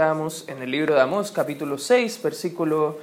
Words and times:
Estamos 0.00 0.48
en 0.48 0.62
el 0.62 0.70
libro 0.70 0.94
de 0.94 1.02
Amós, 1.02 1.30
capítulo 1.30 1.76
6, 1.76 2.22
versículo 2.22 2.96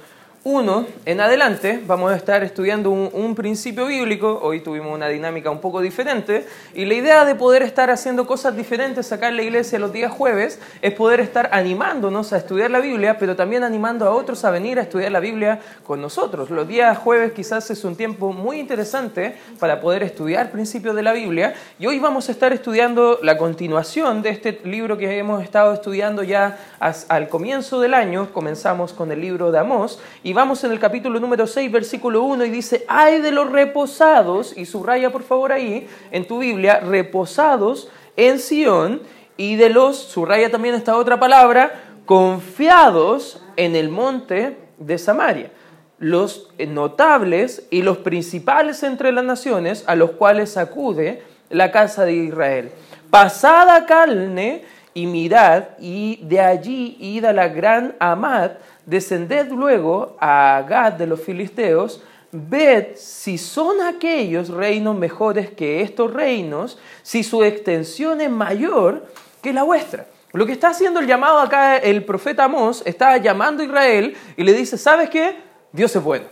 1 0.48 0.86
en 1.04 1.20
adelante 1.20 1.82
vamos 1.86 2.10
a 2.10 2.16
estar 2.16 2.42
estudiando 2.42 2.90
un, 2.90 3.34
principio 3.34 3.84
bíblico, 3.84 4.40
hoy 4.42 4.60
tuvimos 4.60 4.94
una 4.94 5.06
dinámica 5.08 5.50
un 5.50 5.60
poco 5.60 5.82
diferente, 5.82 6.46
y 6.72 6.86
la 6.86 6.94
idea 6.94 7.24
de 7.26 7.34
poder 7.34 7.62
estar 7.62 7.90
haciendo 7.90 8.26
cosas 8.26 8.56
diferentes 8.56 9.12
acá 9.12 9.28
en 9.28 9.36
la 9.36 9.42
iglesia 9.42 9.78
los 9.78 9.92
días 9.92 10.10
jueves 10.10 10.58
es 10.80 10.94
poder 10.94 11.20
estar 11.20 11.50
animándonos 11.52 12.32
a 12.32 12.38
estudiar 12.38 12.70
la 12.70 12.80
Biblia, 12.80 13.18
pero 13.18 13.36
también 13.36 13.62
animando 13.62 14.06
a 14.06 14.10
otros 14.10 14.42
a 14.46 14.50
venir 14.50 14.78
a 14.78 14.82
estudiar 14.82 15.12
la 15.12 15.20
Biblia 15.20 15.60
con 15.86 16.00
nosotros. 16.00 16.48
Los 16.48 16.66
días 16.66 16.96
jueves 16.96 17.32
quizás 17.32 17.70
es 17.70 17.84
un 17.84 17.94
tiempo 17.94 18.32
muy 18.32 18.58
interesante 18.58 19.36
para 19.58 19.82
poder 19.82 20.02
estudiar 20.02 20.50
principios 20.50 20.96
de 20.96 21.02
la 21.02 21.12
Biblia, 21.12 21.52
y 21.78 21.86
hoy 21.86 21.98
vamos 21.98 22.30
a 22.30 22.32
estar 22.32 22.54
estudiando 22.54 23.18
la 23.22 23.36
continuación 23.36 24.22
de 24.22 24.30
este 24.30 24.58
libro 24.64 24.96
que 24.96 25.18
hemos 25.18 25.42
estado 25.42 25.74
estudiando 25.74 26.22
ya 26.22 26.56
al 26.80 27.28
comienzo 27.28 27.80
del 27.80 27.92
año, 27.92 28.32
comenzamos 28.32 28.94
con 28.94 29.12
el 29.12 29.20
libro 29.20 29.52
de 29.52 29.58
Amós, 29.58 30.00
y 30.22 30.37
vamos 30.38 30.62
en 30.62 30.70
el 30.70 30.78
capítulo 30.78 31.18
número 31.18 31.48
6, 31.48 31.72
versículo 31.72 32.22
1, 32.22 32.44
y 32.44 32.50
dice, 32.50 32.84
ay 32.86 33.20
de 33.20 33.32
los 33.32 33.50
reposados, 33.50 34.56
y 34.56 34.66
subraya 34.66 35.10
por 35.10 35.24
favor 35.24 35.50
ahí 35.50 35.88
en 36.12 36.28
tu 36.28 36.38
Biblia, 36.38 36.78
reposados 36.78 37.90
en 38.16 38.38
Sión, 38.38 39.02
y 39.36 39.56
de 39.56 39.68
los, 39.68 39.96
subraya 39.96 40.48
también 40.48 40.76
esta 40.76 40.96
otra 40.96 41.18
palabra, 41.18 41.82
confiados 42.06 43.42
en 43.56 43.74
el 43.74 43.88
monte 43.88 44.56
de 44.78 44.98
Samaria 44.98 45.50
los 45.98 46.48
notables 46.68 47.66
y 47.72 47.82
los 47.82 47.98
principales 47.98 48.84
entre 48.84 49.10
las 49.10 49.24
naciones 49.24 49.82
a 49.88 49.96
los 49.96 50.12
cuales 50.12 50.56
acude 50.56 51.20
la 51.50 51.72
casa 51.72 52.04
de 52.04 52.12
Israel. 52.12 52.70
Pasada 53.10 53.84
carne 53.86 54.62
y 54.94 55.06
mirad, 55.06 55.64
y 55.78 56.20
de 56.22 56.40
allí 56.40 56.96
id 57.00 57.24
a 57.24 57.32
la 57.32 57.48
gran 57.48 57.94
Amad, 57.98 58.52
descended 58.86 59.50
luego 59.50 60.16
a 60.20 60.64
Gad 60.68 60.94
de 60.94 61.06
los 61.06 61.20
filisteos, 61.20 62.02
ved 62.32 62.96
si 62.96 63.38
son 63.38 63.80
aquellos 63.80 64.48
reinos 64.48 64.96
mejores 64.96 65.50
que 65.50 65.82
estos 65.82 66.12
reinos, 66.12 66.78
si 67.02 67.22
su 67.22 67.42
extensión 67.42 68.20
es 68.20 68.30
mayor 68.30 69.06
que 69.42 69.52
la 69.52 69.62
vuestra. 69.62 70.06
Lo 70.32 70.44
que 70.44 70.52
está 70.52 70.68
haciendo 70.68 71.00
el 71.00 71.06
llamado 71.06 71.38
acá 71.38 71.78
el 71.78 72.04
profeta 72.04 72.44
Amós, 72.44 72.82
está 72.84 73.16
llamando 73.16 73.62
a 73.62 73.66
Israel 73.66 74.16
y 74.36 74.42
le 74.42 74.52
dice, 74.52 74.76
¿sabes 74.76 75.08
qué? 75.08 75.36
Dios 75.72 75.94
es 75.96 76.02
bueno. 76.02 76.26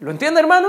¿Lo 0.00 0.10
entiende 0.10 0.40
hermano? 0.40 0.68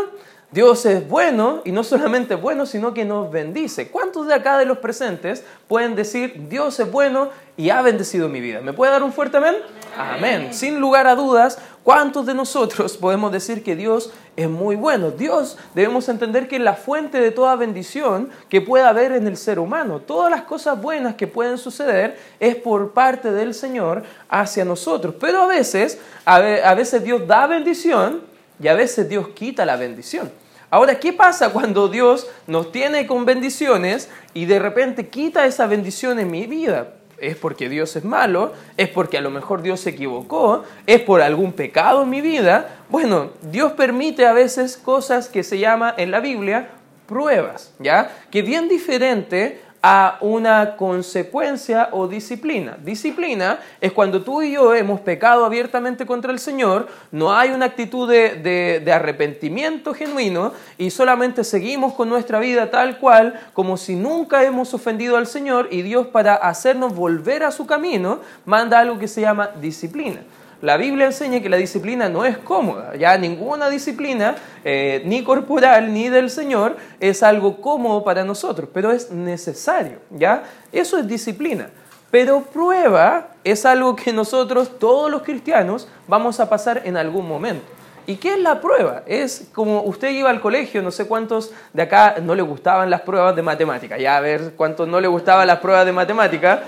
Dios 0.51 0.83
es 0.87 1.07
bueno 1.07 1.61
y 1.63 1.71
no 1.71 1.83
solamente 1.83 2.33
bueno, 2.33 2.65
sino 2.65 2.91
que 2.91 3.05
nos 3.05 3.31
bendice. 3.31 3.89
¿Cuántos 3.89 4.25
de 4.25 4.33
acá 4.33 4.57
de 4.57 4.65
los 4.65 4.79
presentes 4.79 5.43
pueden 5.67 5.95
decir, 5.95 6.47
Dios 6.49 6.79
es 6.79 6.91
bueno 6.91 7.29
y 7.55 7.69
ha 7.69 7.83
bendecido 7.83 8.29
mi 8.29 8.41
vida? 8.41 8.59
¿Me 8.59 8.73
puede 8.73 8.91
dar 8.91 9.03
un 9.03 9.13
fuerte 9.13 9.37
amén? 9.37 9.57
Amén. 9.95 10.51
Sin 10.51 10.79
lugar 10.79 11.05
a 11.05 11.13
dudas, 11.13 11.59
¿cuántos 11.83 12.25
de 12.25 12.33
nosotros 12.33 12.97
podemos 13.01 13.31
decir 13.31 13.63
que 13.63 13.75
Dios 13.75 14.11
es 14.35 14.49
muy 14.49 14.75
bueno? 14.75 15.11
Dios 15.11 15.55
debemos 15.75 16.09
entender 16.09 16.47
que 16.47 16.55
es 16.55 16.63
la 16.63 16.73
fuente 16.73 17.19
de 17.19 17.29
toda 17.29 17.55
bendición 17.55 18.31
que 18.49 18.59
pueda 18.59 18.89
haber 18.89 19.11
en 19.11 19.27
el 19.27 19.37
ser 19.37 19.59
humano. 19.59 19.99
Todas 19.99 20.31
las 20.31 20.41
cosas 20.41 20.81
buenas 20.81 21.13
que 21.13 21.27
pueden 21.27 21.59
suceder 21.59 22.17
es 22.39 22.55
por 22.55 22.93
parte 22.93 23.31
del 23.31 23.53
Señor 23.53 24.01
hacia 24.27 24.65
nosotros. 24.65 25.13
Pero 25.19 25.43
a 25.43 25.45
veces, 25.45 25.99
a 26.25 26.73
veces 26.73 27.03
Dios 27.03 27.27
da 27.27 27.45
bendición 27.45 28.28
y 28.59 28.67
a 28.67 28.73
veces 28.73 29.09
Dios 29.09 29.29
quita 29.29 29.65
la 29.65 29.75
bendición. 29.75 30.31
Ahora, 30.69 30.99
¿qué 30.99 31.13
pasa 31.13 31.49
cuando 31.49 31.87
Dios 31.87 32.27
nos 32.45 32.71
tiene 32.71 33.07
con 33.07 33.25
bendiciones 33.25 34.09
y 34.33 34.45
de 34.45 34.59
repente 34.59 35.07
quita 35.07 35.45
esa 35.45 35.65
bendición 35.65 36.19
en 36.19 36.29
mi 36.29 36.45
vida? 36.45 36.93
¿Es 37.17 37.35
porque 37.35 37.67
Dios 37.69 37.95
es 37.95 38.03
malo? 38.03 38.53
¿Es 38.77 38.87
porque 38.87 39.17
a 39.17 39.21
lo 39.21 39.29
mejor 39.29 39.61
Dios 39.61 39.81
se 39.81 39.89
equivocó? 39.89 40.63
¿Es 40.85 41.01
por 41.01 41.21
algún 41.21 41.53
pecado 41.53 42.03
en 42.03 42.09
mi 42.09 42.21
vida? 42.21 42.83
Bueno, 42.89 43.31
Dios 43.41 43.73
permite 43.73 44.25
a 44.25 44.33
veces 44.33 44.77
cosas 44.77 45.27
que 45.27 45.43
se 45.43 45.57
llama 45.57 45.93
en 45.97 46.11
la 46.11 46.19
Biblia 46.19 46.69
pruebas, 47.07 47.73
¿ya? 47.79 48.11
Que 48.29 48.43
bien 48.43 48.69
diferente 48.69 49.59
a 49.81 50.17
una 50.21 50.75
consecuencia 50.75 51.89
o 51.91 52.07
disciplina. 52.07 52.77
Disciplina 52.83 53.59
es 53.79 53.93
cuando 53.93 54.21
tú 54.21 54.41
y 54.41 54.53
yo 54.53 54.75
hemos 54.75 54.99
pecado 54.99 55.45
abiertamente 55.45 56.05
contra 56.05 56.31
el 56.31 56.39
Señor, 56.39 56.87
no 57.11 57.33
hay 57.33 57.51
una 57.51 57.65
actitud 57.65 58.09
de, 58.09 58.91
arrepentimiento 58.93 59.93
genuino 59.93 60.53
y 60.77 60.89
solamente 60.89 61.43
seguimos 61.43 61.93
con 61.93 62.09
nuestra 62.09 62.39
vida 62.39 62.69
tal 62.71 62.97
cual 62.97 63.39
como 63.53 63.77
si 63.77 63.95
nunca 63.95 64.43
hemos 64.43 64.73
ofendido 64.73 65.15
al 65.15 65.27
Señor 65.27 65.69
y 65.71 65.81
Dios 65.81 66.07
para 66.07 66.35
hacernos 66.35 66.95
volver 66.95 67.43
a 67.43 67.51
su 67.51 67.65
camino 67.65 68.19
manda 68.45 68.79
algo 68.79 68.99
que 68.99 69.07
se 69.07 69.21
llama 69.21 69.51
disciplina. 69.61 70.21
La 70.61 70.75
Biblia 70.75 71.05
enseña 71.05 71.41
que 71.41 71.47
la 71.47 71.55
disciplina 71.55 72.09
no 72.09 72.25
es 72.25 72.37
cómoda, 72.37 72.95
ya 72.95 73.17
ninguna 73.17 73.69
disciplina, 73.69 74.35
eh, 74.65 75.01
ni 75.05 75.23
corporal 75.23 75.93
ni 75.93 76.09
del 76.09 76.29
Señor, 76.29 76.75
es 76.99 77.23
algo 77.23 77.61
cómodo 77.61 78.03
para 78.03 78.25
nosotros, 78.25 78.69
pero 78.73 78.91
es 78.91 79.09
necesario, 79.09 79.99
¿ya? 80.09 80.43
Eso 80.71 80.97
es 80.97 81.07
disciplina. 81.07 81.69
Pero 82.11 82.41
prueba 82.41 83.29
es 83.43 83.65
algo 83.65 83.95
que 83.95 84.11
nosotros, 84.11 84.77
todos 84.79 85.09
los 85.09 85.21
cristianos, 85.21 85.87
vamos 86.07 86.39
a 86.39 86.49
pasar 86.49 86.81
en 86.83 86.97
algún 86.97 87.27
momento. 87.27 87.65
¿Y 88.05 88.15
qué 88.15 88.33
es 88.33 88.39
la 88.39 88.59
prueba? 88.59 89.03
Es 89.05 89.49
como 89.53 89.83
usted 89.83 90.09
iba 90.09 90.31
al 90.31 90.41
colegio, 90.41 90.81
no 90.81 90.89
sé 90.89 91.05
cuántos 91.05 91.51
de 91.73 91.83
acá 91.83 92.15
no 92.21 92.33
le 92.33 92.41
gustaban 92.41 92.89
las 92.89 93.01
pruebas 93.01 93.35
de 93.35 93.43
matemática, 93.43 93.99
ya 93.99 94.17
a 94.17 94.19
ver 94.19 94.53
cuántos 94.57 94.87
no 94.87 94.99
le 94.99 95.07
gustaban 95.07 95.45
las 95.45 95.59
pruebas 95.59 95.85
de 95.85 95.91
matemática. 95.91 96.63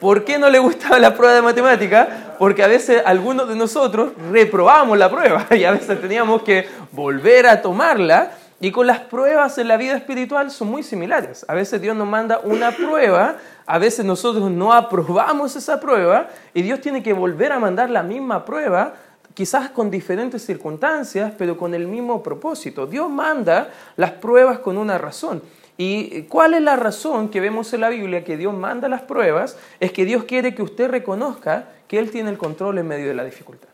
¿Por 0.00 0.24
qué 0.24 0.38
no 0.38 0.50
le 0.50 0.58
gustaba 0.58 0.98
la 0.98 1.14
prueba 1.14 1.34
de 1.34 1.42
matemática? 1.42 2.34
Porque 2.38 2.62
a 2.62 2.66
veces 2.66 3.02
algunos 3.04 3.48
de 3.48 3.56
nosotros 3.56 4.12
reprobamos 4.30 4.98
la 4.98 5.10
prueba 5.10 5.46
y 5.56 5.64
a 5.64 5.72
veces 5.72 6.00
teníamos 6.00 6.42
que 6.42 6.68
volver 6.92 7.46
a 7.46 7.62
tomarla. 7.62 8.32
Y 8.58 8.72
con 8.72 8.86
las 8.86 9.00
pruebas 9.00 9.58
en 9.58 9.68
la 9.68 9.76
vida 9.76 9.94
espiritual 9.96 10.50
son 10.50 10.68
muy 10.68 10.82
similares. 10.82 11.44
A 11.46 11.54
veces 11.54 11.80
Dios 11.80 11.94
nos 11.94 12.08
manda 12.08 12.40
una 12.42 12.70
prueba, 12.70 13.36
a 13.66 13.78
veces 13.78 14.04
nosotros 14.04 14.50
no 14.50 14.72
aprobamos 14.72 15.56
esa 15.56 15.78
prueba 15.78 16.28
y 16.54 16.62
Dios 16.62 16.80
tiene 16.80 17.02
que 17.02 17.12
volver 17.12 17.52
a 17.52 17.58
mandar 17.58 17.90
la 17.90 18.02
misma 18.02 18.46
prueba, 18.46 18.94
quizás 19.34 19.68
con 19.68 19.90
diferentes 19.90 20.42
circunstancias, 20.42 21.32
pero 21.36 21.58
con 21.58 21.74
el 21.74 21.86
mismo 21.86 22.22
propósito. 22.22 22.86
Dios 22.86 23.10
manda 23.10 23.68
las 23.96 24.12
pruebas 24.12 24.60
con 24.60 24.78
una 24.78 24.96
razón. 24.96 25.42
¿Y 25.78 26.22
cuál 26.22 26.54
es 26.54 26.62
la 26.62 26.76
razón 26.76 27.28
que 27.28 27.40
vemos 27.40 27.72
en 27.74 27.82
la 27.82 27.90
Biblia 27.90 28.24
que 28.24 28.36
Dios 28.36 28.54
manda 28.54 28.88
las 28.88 29.02
pruebas? 29.02 29.58
Es 29.78 29.92
que 29.92 30.06
Dios 30.06 30.24
quiere 30.24 30.54
que 30.54 30.62
usted 30.62 30.88
reconozca 30.88 31.68
que 31.86 31.98
Él 31.98 32.10
tiene 32.10 32.30
el 32.30 32.38
control 32.38 32.78
en 32.78 32.88
medio 32.88 33.08
de 33.08 33.14
la 33.14 33.24
dificultad. 33.24 33.68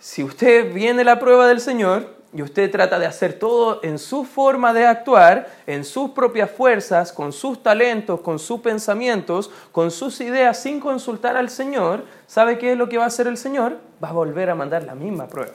Si 0.00 0.24
usted 0.24 0.72
viene 0.72 1.04
la 1.04 1.20
prueba 1.20 1.46
del 1.46 1.60
Señor 1.60 2.14
y 2.32 2.42
usted 2.42 2.70
trata 2.70 2.98
de 2.98 3.06
hacer 3.06 3.34
todo 3.34 3.80
en 3.82 3.98
su 3.98 4.24
forma 4.24 4.72
de 4.72 4.86
actuar, 4.86 5.48
en 5.66 5.84
sus 5.84 6.10
propias 6.10 6.50
fuerzas, 6.50 7.12
con 7.12 7.32
sus 7.32 7.62
talentos, 7.62 8.20
con 8.20 8.38
sus 8.38 8.60
pensamientos, 8.60 9.50
con 9.70 9.90
sus 9.90 10.20
ideas, 10.20 10.60
sin 10.60 10.80
consultar 10.80 11.36
al 11.36 11.50
Señor, 11.50 12.04
¿sabe 12.26 12.58
qué 12.58 12.72
es 12.72 12.78
lo 12.78 12.88
que 12.88 12.98
va 12.98 13.04
a 13.04 13.08
hacer 13.08 13.26
el 13.26 13.36
Señor? 13.36 13.78
Va 14.02 14.08
a 14.08 14.12
volver 14.12 14.50
a 14.50 14.54
mandar 14.54 14.82
la 14.84 14.94
misma 14.94 15.28
prueba. 15.28 15.52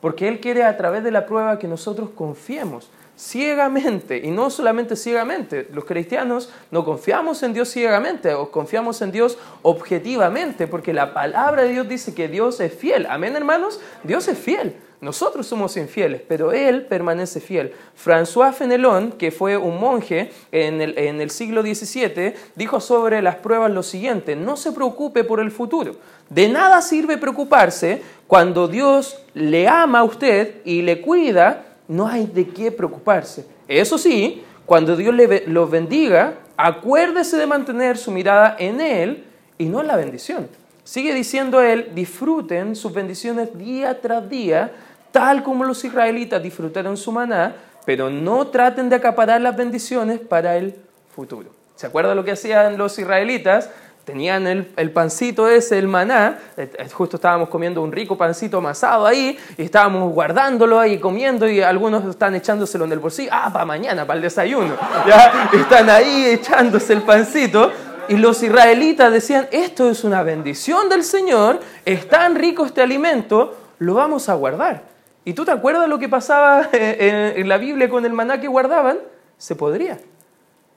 Porque 0.00 0.28
Él 0.28 0.40
quiere 0.40 0.64
a 0.64 0.76
través 0.76 1.02
de 1.02 1.10
la 1.10 1.24
prueba 1.24 1.58
que 1.58 1.68
nosotros 1.68 2.10
confiemos 2.14 2.90
ciegamente, 3.16 4.18
y 4.18 4.30
no 4.30 4.50
solamente 4.50 4.96
ciegamente, 4.96 5.68
los 5.72 5.84
cristianos 5.84 6.50
no 6.70 6.84
confiamos 6.84 7.42
en 7.42 7.52
Dios 7.52 7.70
ciegamente, 7.70 8.34
o 8.34 8.50
confiamos 8.50 9.00
en 9.02 9.12
Dios 9.12 9.38
objetivamente, 9.62 10.66
porque 10.66 10.92
la 10.92 11.14
palabra 11.14 11.62
de 11.62 11.70
Dios 11.70 11.88
dice 11.88 12.14
que 12.14 12.28
Dios 12.28 12.60
es 12.60 12.74
fiel. 12.74 13.06
Amén, 13.08 13.36
hermanos, 13.36 13.80
Dios 14.02 14.28
es 14.28 14.38
fiel. 14.38 14.76
Nosotros 15.00 15.46
somos 15.46 15.76
infieles, 15.76 16.22
pero 16.26 16.52
Él 16.52 16.86
permanece 16.86 17.38
fiel. 17.38 17.74
François 17.94 18.54
Fenelon, 18.54 19.12
que 19.12 19.30
fue 19.30 19.54
un 19.54 19.78
monje 19.78 20.32
en 20.50 20.80
el, 20.80 20.96
en 20.96 21.20
el 21.20 21.30
siglo 21.30 21.60
XVII, 21.60 22.32
dijo 22.54 22.80
sobre 22.80 23.20
las 23.20 23.36
pruebas 23.36 23.70
lo 23.70 23.82
siguiente, 23.82 24.34
no 24.34 24.56
se 24.56 24.72
preocupe 24.72 25.22
por 25.22 25.40
el 25.40 25.50
futuro. 25.50 25.96
De 26.30 26.48
nada 26.48 26.80
sirve 26.80 27.18
preocuparse 27.18 28.00
cuando 28.26 28.66
Dios 28.66 29.18
le 29.34 29.68
ama 29.68 29.98
a 29.98 30.04
usted 30.04 30.62
y 30.64 30.80
le 30.80 31.02
cuida 31.02 31.73
no 31.88 32.06
hay 32.06 32.26
de 32.26 32.48
qué 32.48 32.72
preocuparse. 32.72 33.46
Eso 33.68 33.98
sí, 33.98 34.42
cuando 34.66 34.96
Dios 34.96 35.14
los 35.46 35.70
bendiga, 35.70 36.34
acuérdese 36.56 37.36
de 37.36 37.46
mantener 37.46 37.96
su 37.96 38.10
mirada 38.10 38.56
en 38.58 38.80
Él 38.80 39.24
y 39.58 39.66
no 39.66 39.80
en 39.80 39.86
la 39.86 39.96
bendición. 39.96 40.48
Sigue 40.84 41.14
diciendo 41.14 41.60
Él, 41.60 41.92
disfruten 41.94 42.76
sus 42.76 42.92
bendiciones 42.92 43.56
día 43.56 44.00
tras 44.00 44.28
día, 44.28 44.72
tal 45.12 45.42
como 45.42 45.64
los 45.64 45.84
israelitas 45.84 46.42
disfrutaron 46.42 46.96
su 46.96 47.12
maná, 47.12 47.56
pero 47.86 48.10
no 48.10 48.48
traten 48.48 48.88
de 48.88 48.96
acaparar 48.96 49.40
las 49.40 49.56
bendiciones 49.56 50.20
para 50.20 50.56
el 50.56 50.74
futuro. 51.14 51.50
¿Se 51.76 51.86
acuerda 51.86 52.14
lo 52.14 52.24
que 52.24 52.32
hacían 52.32 52.78
los 52.78 52.98
israelitas? 52.98 53.70
Tenían 54.04 54.46
el, 54.46 54.90
pancito 54.90 55.48
ese, 55.48 55.78
el 55.78 55.88
maná, 55.88 56.38
eh, 56.56 56.70
eh, 56.78 56.88
justo 56.90 57.16
estábamos 57.16 57.48
comiendo 57.48 57.82
un 57.82 57.90
rico 57.90 58.16
pancito 58.16 58.58
amasado 58.58 59.06
ahí, 59.06 59.36
y 59.56 59.62
estábamos 59.62 60.12
guardándolo 60.12 60.78
ahí 60.78 60.98
comiendo, 60.98 61.48
y 61.48 61.62
algunos 61.62 62.04
están 62.04 62.34
echándoselo 62.34 62.84
en 62.84 62.92
el 62.92 62.98
bolsillo, 62.98 63.30
ah, 63.32 63.50
para 63.52 63.64
mañana, 63.64 64.06
para 64.06 64.18
el 64.18 64.22
desayuno, 64.22 64.74
ya 65.06 65.50
están 65.52 65.88
ahí 65.90 66.26
echándose 66.26 66.92
el 66.92 67.02
pancito, 67.02 67.72
Y 68.06 68.18
los 68.18 68.42
israelitas 68.42 69.10
decían, 69.10 69.48
esto 69.50 69.88
es 69.88 70.04
una 70.04 70.22
bendición 70.22 70.90
del 70.90 71.04
Señor, 71.04 71.60
es 71.86 72.06
tan 72.06 72.34
rico 72.34 72.66
este 72.66 72.82
alimento, 72.82 73.56
lo 73.78 73.94
vamos 73.94 74.28
a 74.28 74.34
guardar. 74.34 74.82
¿Y 75.24 75.32
tú 75.32 75.46
te 75.46 75.52
acuerdas 75.52 75.88
lo 75.88 75.98
que 75.98 76.10
pasaba 76.10 76.68
en 76.72 77.48
la 77.48 77.56
Biblia 77.56 77.88
con 77.88 78.04
el 78.04 78.12
maná 78.12 78.42
que 78.42 78.48
guardaban? 78.48 78.98
Se 79.38 79.56
podría. 79.56 79.96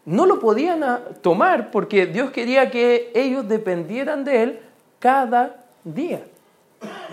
No 0.07 0.25
lo 0.25 0.39
podían 0.39 0.81
tomar 1.19 1.69
porque 1.69 2.05
Dios 2.05 2.31
quería 2.31 2.71
que 2.71 3.11
ellos 3.13 3.45
dependieran 3.45 4.23
de 4.23 4.41
Él 4.41 4.59
cada 4.99 5.65
día. 5.83 6.21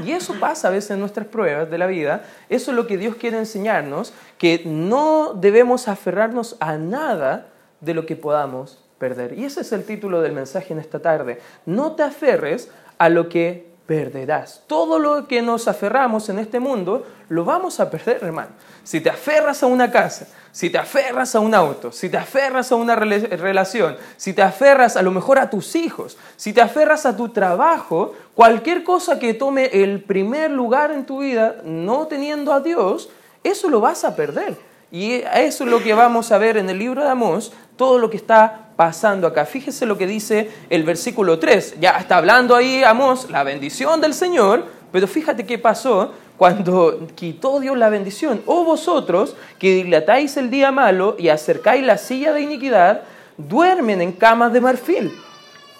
Y 0.05 0.13
eso 0.13 0.35
pasa 0.39 0.69
a 0.69 0.71
veces 0.71 0.93
en 0.93 1.01
nuestras 1.01 1.27
pruebas 1.27 1.69
de 1.69 1.77
la 1.77 1.89
vida. 1.89 2.23
Eso 2.49 2.71
es 2.71 2.77
lo 2.77 2.87
que 2.87 2.97
Dios 2.97 3.17
quiere 3.17 3.37
enseñarnos, 3.37 4.15
que 4.39 4.63
no 4.65 5.35
debemos 5.35 5.89
aferrarnos 5.89 6.57
a 6.61 6.77
nada 6.77 7.49
de 7.81 7.95
lo 7.95 8.07
que 8.07 8.15
podamos 8.15 8.79
perder. 8.99 9.37
Y 9.37 9.45
ese 9.45 9.63
es 9.63 9.73
el 9.73 9.83
título 9.83 10.21
del 10.23 10.31
mensaje 10.31 10.73
en 10.73 10.79
esta 10.79 11.01
tarde. 11.01 11.41
No 11.67 11.97
te 11.97 12.05
aferres 12.05 12.71
a 12.99 13.09
lo 13.09 13.29
que 13.29 13.74
perderás. 13.87 14.63
Todo 14.67 14.99
lo 14.99 15.27
que 15.29 15.43
nos 15.43 15.69
aferramos 15.69 16.29
en 16.29 16.39
este 16.39 16.61
mundo 16.61 17.07
lo 17.29 17.45
vamos 17.45 17.81
a 17.81 17.91
perder, 17.91 18.23
hermano. 18.23 18.51
Si 18.83 19.01
te 19.01 19.11
aferras 19.11 19.63
a 19.63 19.67
una 19.67 19.91
casa, 19.91 20.27
si 20.53 20.71
te 20.71 20.79
aferras 20.79 21.35
a 21.35 21.41
un 21.41 21.55
auto, 21.55 21.91
si 21.93 22.09
te 22.09 22.17
aferras 22.17 22.71
a 22.71 22.77
una 22.77 22.95
relación, 22.95 23.97
si 24.17 24.33
te 24.33 24.43
aferras 24.43 24.97
a 24.97 25.03
lo 25.03 25.11
mejor 25.11 25.39
a 25.39 25.51
tus 25.51 25.75
hijos, 25.75 26.17
si 26.37 26.53
te 26.53 26.61
aferras 26.61 27.07
a 27.07 27.17
tu 27.17 27.31
trabajo, 27.31 28.15
cualquier 28.35 28.85
cosa 28.85 29.19
que 29.19 29.35
tome 29.35 29.67
el 29.67 30.03
primer 30.03 30.51
lugar 30.51 30.91
en 30.91 31.07
tu 31.07 31.21
vida, 31.21 31.57
no 31.65 32.07
teniendo 32.07 32.53
a 32.53 32.61
Dios, 32.61 33.09
eso 33.43 33.69
lo 33.69 33.81
vas 33.81 34.05
a 34.05 34.17
perder. 34.17 34.74
Y 34.95 35.25
eso 35.35 35.65
es 35.65 35.71
lo 35.71 35.83
que 35.83 35.93
vamos 35.93 36.31
a 36.31 36.39
ver 36.39 36.57
en 36.57 36.71
el 36.71 36.79
libro 36.79 37.03
de 37.03 37.11
Amós, 37.11 37.53
todo 37.77 37.99
lo 37.99 38.09
que 38.09 38.17
está 38.17 38.69
pasando 38.77 39.27
acá. 39.27 39.45
Fíjese 39.45 39.87
lo 39.87 39.99
que 39.99 40.07
dice 40.07 40.49
el 40.71 40.85
versículo 40.85 41.41
3. 41.41 41.81
Ya 41.81 41.97
está 41.99 42.19
hablando 42.19 42.55
ahí 42.55 42.85
Amós, 42.85 43.29
la 43.29 43.43
bendición 43.43 44.01
del 44.01 44.15
Señor, 44.15 44.67
pero 44.93 45.09
fíjate 45.09 45.45
qué 45.45 45.59
pasó 45.59 46.13
cuando 46.37 47.09
quitó 47.17 47.59
Dios 47.59 47.77
la 47.77 47.89
bendición. 47.89 48.43
Oh 48.47 48.63
vosotros 48.63 49.35
que 49.59 49.75
dilatáis 49.83 50.37
el 50.37 50.49
día 50.49 50.71
malo 50.71 51.17
y 51.19 51.29
acercáis 51.29 51.85
la 51.85 51.99
silla 51.99 52.33
de 52.33 52.43
iniquidad, 52.43 53.03
duermen 53.37 54.01
en 54.01 54.13
camas 54.13 54.53
de 54.53 54.61
marfil 54.61 55.13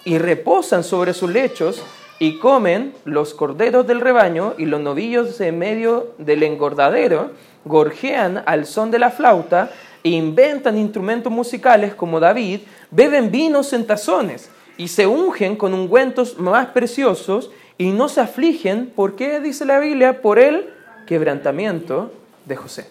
y 0.03 0.17
reposan 0.17 0.83
sobre 0.83 1.13
sus 1.13 1.31
lechos 1.31 1.81
y 2.19 2.37
comen 2.39 2.93
los 3.05 3.33
corderos 3.33 3.87
del 3.87 4.01
rebaño 4.01 4.55
y 4.57 4.65
los 4.65 4.81
novillos 4.81 5.39
en 5.39 5.57
medio 5.57 6.13
del 6.17 6.43
engordadero, 6.43 7.31
gorjean 7.65 8.43
al 8.45 8.65
son 8.65 8.91
de 8.91 8.99
la 8.99 9.11
flauta 9.11 9.71
e 10.03 10.09
inventan 10.09 10.77
instrumentos 10.77 11.31
musicales 11.31 11.95
como 11.95 12.19
David, 12.19 12.61
beben 12.91 13.31
vinos 13.31 13.73
en 13.73 13.85
tazones 13.85 14.49
y 14.77 14.87
se 14.87 15.07
ungen 15.07 15.55
con 15.55 15.73
ungüentos 15.73 16.37
más 16.37 16.67
preciosos 16.67 17.49
y 17.77 17.91
no 17.91 18.07
se 18.07 18.21
afligen, 18.21 18.91
¿por 18.95 19.15
qué 19.15 19.39
dice 19.39 19.65
la 19.65 19.79
Biblia? 19.79 20.21
Por 20.21 20.39
el 20.39 20.69
quebrantamiento 21.05 22.11
de 22.45 22.55
José. 22.55 22.89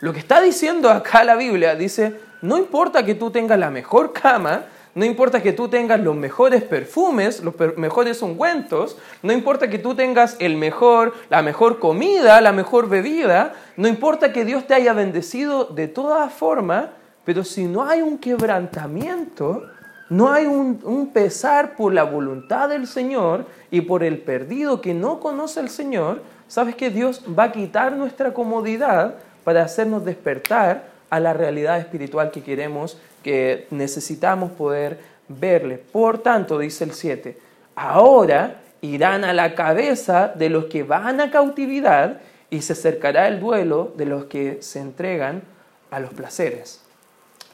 Lo 0.00 0.12
que 0.12 0.20
está 0.20 0.40
diciendo 0.40 0.90
acá 0.90 1.24
la 1.24 1.34
Biblia 1.34 1.74
dice, 1.74 2.14
no 2.40 2.56
importa 2.56 3.04
que 3.04 3.14
tú 3.14 3.30
tengas 3.30 3.58
la 3.58 3.70
mejor 3.70 4.12
cama, 4.12 4.66
no 4.98 5.04
importa 5.04 5.40
que 5.44 5.52
tú 5.52 5.68
tengas 5.68 6.00
los 6.00 6.16
mejores 6.16 6.64
perfumes, 6.64 7.40
los 7.44 7.54
mejores 7.76 8.20
ungüentos, 8.20 8.98
no 9.22 9.32
importa 9.32 9.70
que 9.70 9.78
tú 9.78 9.94
tengas 9.94 10.34
el 10.40 10.56
mejor, 10.56 11.14
la 11.30 11.40
mejor 11.40 11.78
comida, 11.78 12.40
la 12.40 12.50
mejor 12.50 12.88
bebida, 12.88 13.52
no 13.76 13.86
importa 13.86 14.32
que 14.32 14.44
Dios 14.44 14.66
te 14.66 14.74
haya 14.74 14.94
bendecido 14.94 15.66
de 15.66 15.86
toda 15.86 16.28
forma, 16.30 16.94
pero 17.24 17.44
si 17.44 17.66
no 17.66 17.84
hay 17.84 18.02
un 18.02 18.18
quebrantamiento, 18.18 19.62
no 20.10 20.32
hay 20.32 20.46
un, 20.46 21.10
pesar 21.12 21.76
por 21.76 21.94
la 21.94 22.02
voluntad 22.02 22.68
del 22.68 22.88
Señor 22.88 23.46
y 23.70 23.82
por 23.82 24.02
el 24.02 24.18
perdido 24.18 24.80
que 24.80 24.94
no 24.94 25.20
conoce 25.20 25.60
al 25.60 25.68
Señor, 25.68 26.22
sabes 26.48 26.74
que 26.74 26.90
Dios 26.90 27.22
va 27.38 27.44
a 27.44 27.52
quitar 27.52 27.92
nuestra 27.92 28.34
comodidad 28.34 29.14
para 29.44 29.62
hacernos 29.62 30.04
despertar 30.04 30.97
a 31.10 31.20
la 31.20 31.32
realidad 31.32 31.78
espiritual 31.78 32.30
que 32.30 32.42
queremos, 32.42 32.98
que 33.22 33.66
necesitamos 33.70 34.52
poder 34.52 34.98
verle. 35.28 35.78
Por 35.78 36.18
tanto, 36.18 36.58
dice 36.58 36.84
el 36.84 36.92
7, 36.92 37.38
ahora 37.74 38.60
irán 38.80 39.24
a 39.24 39.32
la 39.32 39.54
cabeza 39.54 40.28
de 40.28 40.50
los 40.50 40.66
que 40.66 40.82
van 40.82 41.20
a 41.20 41.30
cautividad 41.30 42.20
y 42.50 42.62
se 42.62 42.72
acercará 42.72 43.28
el 43.28 43.40
duelo 43.40 43.92
de 43.96 44.06
los 44.06 44.24
que 44.26 44.62
se 44.62 44.80
entregan 44.80 45.42
a 45.90 46.00
los 46.00 46.12
placeres. 46.14 46.80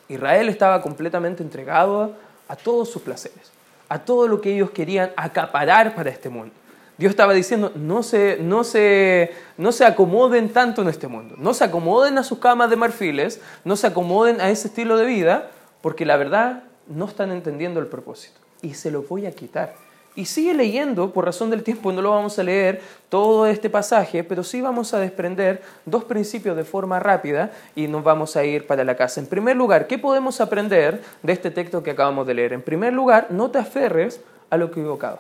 Israel 0.09 0.49
estaba 0.49 0.83
completamente 0.83 1.43
entregado 1.43 2.15
a 2.49 2.57
todos 2.57 2.91
sus 2.91 3.03
placeres, 3.03 3.51
a 3.89 3.99
todo 3.99 4.29
lo 4.29 4.41
que 4.41 4.55
ellos 4.55 4.71
querían 4.71 5.11
acaparar 5.17 5.95
para 5.95 6.11
este 6.11 6.29
mundo. 6.29 6.55
Dios 6.97 7.11
estaba 7.11 7.33
diciendo, 7.33 7.73
no 7.75 8.03
se, 8.05 8.39
no, 8.41 8.63
se, 8.63 9.33
no 9.59 9.73
se 9.73 9.85
acomoden 9.85 10.51
tanto 10.51 10.83
en 10.83 10.89
este 10.89 11.09
mundo, 11.09 11.35
no 11.39 11.53
se 11.53 11.65
acomoden 11.65 12.19
a 12.19 12.23
sus 12.23 12.39
camas 12.39 12.71
de 12.71 12.77
marfiles, 12.77 13.41
no 13.65 13.75
se 13.75 13.89
acomoden 13.89 14.41
a 14.41 14.51
ese 14.51 14.69
estilo 14.69 14.97
de 14.97 15.05
vida, 15.05 15.51
porque 15.81 16.07
la 16.07 16.17
verdad 16.17 16.65
no 16.87 17.07
están 17.07 17.33
entendiendo 17.33 17.81
el 17.81 17.87
propósito. 17.87 18.41
Y 18.63 18.75
se 18.75 18.91
lo 18.91 19.03
voy 19.03 19.27
a 19.27 19.33
quitar. 19.33 19.75
Y 20.17 20.27
sigue 20.27 20.55
leyendo, 20.55 21.13
por 21.13 21.25
razón 21.25 21.51
del 21.51 21.65
tiempo 21.65 21.91
no 21.91 22.01
lo 22.01 22.11
vamos 22.11 22.39
a 22.39 22.45
leer 22.45 22.81
todo 23.09 23.49
este 23.49 23.69
pasaje, 23.69 24.23
pero 24.23 24.45
sí 24.45 24.61
vamos 24.61 24.95
a 24.95 25.01
desprender 25.01 25.63
dos 25.85 26.05
principios 26.05 26.57
de 26.57 26.63
forma 26.63 27.01
rápida 27.01 27.51
y 27.75 27.89
nos 27.89 28.05
vamos 28.05 28.37
a 28.37 28.45
ir 28.45 28.69
para 28.69 28.85
la 28.85 28.97
casa. 28.97 29.19
En 29.19 29.27
primer 29.27 29.57
lugar, 29.57 29.89
¿qué 29.89 29.99
podemos 29.99 30.41
aprender 30.41 31.03
de 31.25 31.33
este 31.33 31.51
texto 31.51 31.83
que 31.83 31.91
acabamos 31.91 32.29
de 32.29 32.35
leer? 32.35 32.53
En 32.53 32.63
primer 32.63 32.93
lugar, 32.93 33.27
no 33.31 33.51
te 33.51 33.59
aferres 33.59 34.21
a 34.51 34.57
lo 34.57 34.67
equivocado. 34.67 35.19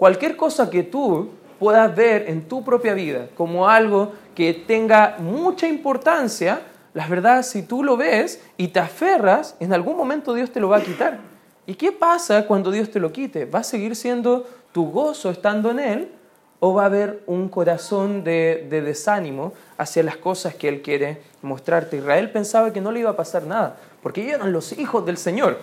Cualquier 0.00 0.34
cosa 0.34 0.70
que 0.70 0.82
tú 0.82 1.28
puedas 1.58 1.94
ver 1.94 2.24
en 2.26 2.48
tu 2.48 2.64
propia 2.64 2.94
vida 2.94 3.28
como 3.36 3.68
algo 3.68 4.12
que 4.34 4.54
tenga 4.54 5.16
mucha 5.18 5.68
importancia, 5.68 6.62
la 6.94 7.06
verdad, 7.06 7.42
si 7.42 7.64
tú 7.64 7.84
lo 7.84 7.98
ves 7.98 8.40
y 8.56 8.68
te 8.68 8.80
aferras, 8.80 9.56
en 9.60 9.74
algún 9.74 9.98
momento 9.98 10.32
Dios 10.32 10.50
te 10.50 10.58
lo 10.58 10.70
va 10.70 10.78
a 10.78 10.82
quitar. 10.82 11.18
¿Y 11.66 11.74
qué 11.74 11.92
pasa 11.92 12.46
cuando 12.46 12.70
Dios 12.70 12.90
te 12.90 12.98
lo 12.98 13.12
quite? 13.12 13.44
¿Va 13.44 13.58
a 13.58 13.62
seguir 13.62 13.94
siendo 13.94 14.48
tu 14.72 14.90
gozo 14.90 15.28
estando 15.28 15.70
en 15.70 15.80
Él 15.80 16.12
o 16.60 16.72
va 16.72 16.84
a 16.84 16.86
haber 16.86 17.22
un 17.26 17.50
corazón 17.50 18.24
de, 18.24 18.68
desánimo 18.70 19.52
hacia 19.76 20.02
las 20.02 20.16
cosas 20.16 20.54
que 20.54 20.70
Él 20.70 20.80
quiere 20.80 21.20
mostrarte? 21.42 21.98
Israel 21.98 22.30
pensaba 22.30 22.72
que 22.72 22.80
no 22.80 22.90
le 22.90 23.00
iba 23.00 23.10
a 23.10 23.16
pasar 23.16 23.42
nada, 23.42 23.76
porque 24.02 24.22
ellos 24.22 24.36
eran 24.36 24.50
los 24.50 24.72
hijos 24.78 25.04
del 25.04 25.18
Señor. 25.18 25.58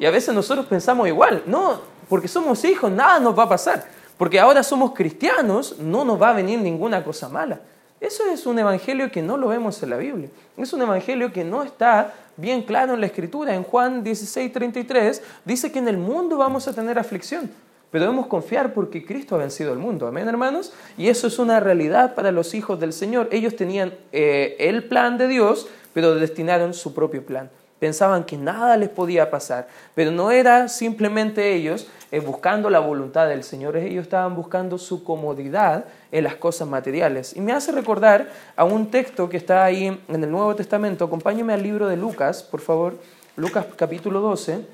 Y 0.00 0.06
a 0.06 0.10
veces 0.10 0.34
nosotros 0.34 0.66
pensamos 0.66 1.06
igual, 1.06 1.44
no, 1.46 1.96
porque 2.08 2.28
somos 2.28 2.64
hijos, 2.64 2.90
nada 2.90 3.20
nos 3.20 3.38
va 3.38 3.44
a 3.44 3.48
pasar. 3.48 3.84
Porque 4.16 4.40
ahora 4.40 4.62
somos 4.62 4.92
cristianos, 4.94 5.78
no 5.78 6.04
nos 6.04 6.20
va 6.20 6.30
a 6.30 6.34
venir 6.34 6.58
ninguna 6.60 7.04
cosa 7.04 7.28
mala. 7.28 7.60
Eso 8.00 8.24
es 8.30 8.46
un 8.46 8.58
evangelio 8.58 9.10
que 9.10 9.22
no 9.22 9.36
lo 9.36 9.48
vemos 9.48 9.82
en 9.82 9.90
la 9.90 9.96
Biblia. 9.96 10.28
Es 10.56 10.72
un 10.72 10.82
evangelio 10.82 11.32
que 11.32 11.44
no 11.44 11.62
está 11.62 12.14
bien 12.36 12.62
claro 12.62 12.94
en 12.94 13.00
la 13.00 13.06
Escritura. 13.06 13.54
En 13.54 13.64
Juan 13.64 14.04
16, 14.04 14.52
33 14.52 15.22
dice 15.44 15.72
que 15.72 15.78
en 15.78 15.88
el 15.88 15.98
mundo 15.98 16.36
vamos 16.36 16.68
a 16.68 16.72
tener 16.72 16.98
aflicción, 16.98 17.50
pero 17.90 18.04
debemos 18.04 18.26
confiar 18.28 18.72
porque 18.72 19.04
Cristo 19.04 19.34
ha 19.34 19.38
vencido 19.38 19.72
el 19.72 19.78
mundo. 19.78 20.06
Amén, 20.06 20.28
hermanos. 20.28 20.72
Y 20.96 21.08
eso 21.08 21.26
es 21.26 21.38
una 21.38 21.58
realidad 21.58 22.14
para 22.14 22.30
los 22.30 22.54
hijos 22.54 22.78
del 22.78 22.92
Señor. 22.92 23.28
Ellos 23.32 23.56
tenían 23.56 23.94
eh, 24.12 24.56
el 24.60 24.84
plan 24.84 25.18
de 25.18 25.26
Dios, 25.26 25.68
pero 25.92 26.14
destinaron 26.14 26.74
su 26.74 26.94
propio 26.94 27.24
plan. 27.26 27.50
Pensaban 27.78 28.24
que 28.24 28.36
nada 28.36 28.76
les 28.76 28.88
podía 28.88 29.30
pasar, 29.30 29.68
pero 29.94 30.10
no 30.10 30.30
era 30.30 30.68
simplemente 30.68 31.54
ellos 31.54 31.86
eh, 32.10 32.20
buscando 32.20 32.70
la 32.70 32.80
voluntad 32.80 33.28
del 33.28 33.44
Señor, 33.44 33.76
ellos 33.76 34.02
estaban 34.02 34.34
buscando 34.34 34.78
su 34.78 35.04
comodidad 35.04 35.84
en 36.10 36.24
las 36.24 36.36
cosas 36.36 36.66
materiales. 36.66 37.36
Y 37.36 37.40
me 37.40 37.52
hace 37.52 37.70
recordar 37.70 38.30
a 38.56 38.64
un 38.64 38.90
texto 38.90 39.28
que 39.28 39.36
está 39.36 39.64
ahí 39.64 39.86
en 39.86 40.24
el 40.24 40.30
Nuevo 40.30 40.56
Testamento. 40.56 41.04
Acompáñeme 41.04 41.52
al 41.52 41.62
libro 41.62 41.86
de 41.86 41.96
Lucas, 41.96 42.42
por 42.42 42.60
favor. 42.60 42.98
Lucas 43.36 43.66
capítulo 43.76 44.20
12. 44.20 44.66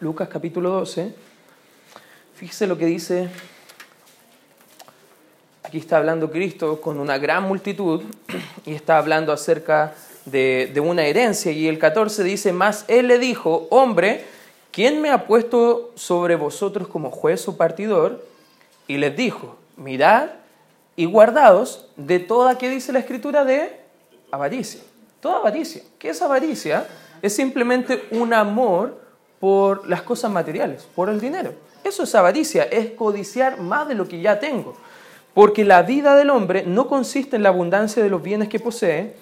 Lucas 0.00 0.28
capítulo 0.28 0.70
12. 0.70 1.14
Fíjese 2.34 2.66
lo 2.66 2.76
que 2.76 2.86
dice. 2.86 3.28
Aquí 5.62 5.78
está 5.78 5.98
hablando 5.98 6.32
Cristo 6.32 6.80
con 6.80 6.98
una 6.98 7.16
gran 7.16 7.44
multitud 7.44 8.02
y 8.66 8.74
está 8.74 8.98
hablando 8.98 9.32
acerca 9.32 9.94
de, 9.94 10.09
una 10.80 11.04
herencia. 11.04 11.52
Y 11.52 11.68
el 11.68 11.78
14 11.78 12.22
dice, 12.24 12.52
más 12.52 12.84
él 12.88 13.08
le 13.08 13.18
dijo, 13.18 13.66
hombre, 13.70 14.24
¿quién 14.70 15.00
me 15.00 15.10
ha 15.10 15.26
puesto 15.26 15.92
sobre 15.94 16.36
vosotros 16.36 16.88
como 16.88 17.10
juez 17.10 17.46
o 17.48 17.56
partidor? 17.56 18.24
Y 18.86 18.98
les 18.98 19.16
dijo, 19.16 19.56
mirad 19.76 20.30
y 20.96 21.06
guardaos 21.06 21.88
de 21.96 22.18
toda, 22.18 22.58
¿qué 22.58 22.68
dice 22.68 22.92
la 22.92 22.98
escritura? 22.98 23.44
De 23.44 23.80
avaricia. 24.30 24.80
Toda 25.20 25.38
avaricia. 25.38 25.82
¿Qué 25.98 26.10
es 26.10 26.22
avaricia? 26.22 26.86
Es 27.22 27.34
simplemente 27.36 28.04
un 28.10 28.32
amor 28.34 29.00
por 29.38 29.88
las 29.88 30.02
cosas 30.02 30.30
materiales, 30.30 30.86
por 30.94 31.08
el 31.08 31.20
dinero. 31.20 31.54
Eso 31.84 32.02
es 32.02 32.14
avaricia, 32.14 32.64
es 32.64 32.90
codiciar 32.90 33.60
más 33.60 33.88
de 33.88 33.94
lo 33.94 34.06
que 34.06 34.20
ya 34.20 34.38
tengo. 34.38 34.76
Porque 35.32 35.64
la 35.64 35.82
vida 35.82 36.14
del 36.16 36.30
hombre 36.30 36.64
no 36.66 36.88
consiste 36.88 37.36
en 37.36 37.44
la 37.44 37.48
abundancia 37.48 38.02
de 38.02 38.10
los 38.10 38.22
bienes 38.22 38.48
que 38.48 38.60
posee, 38.60 39.14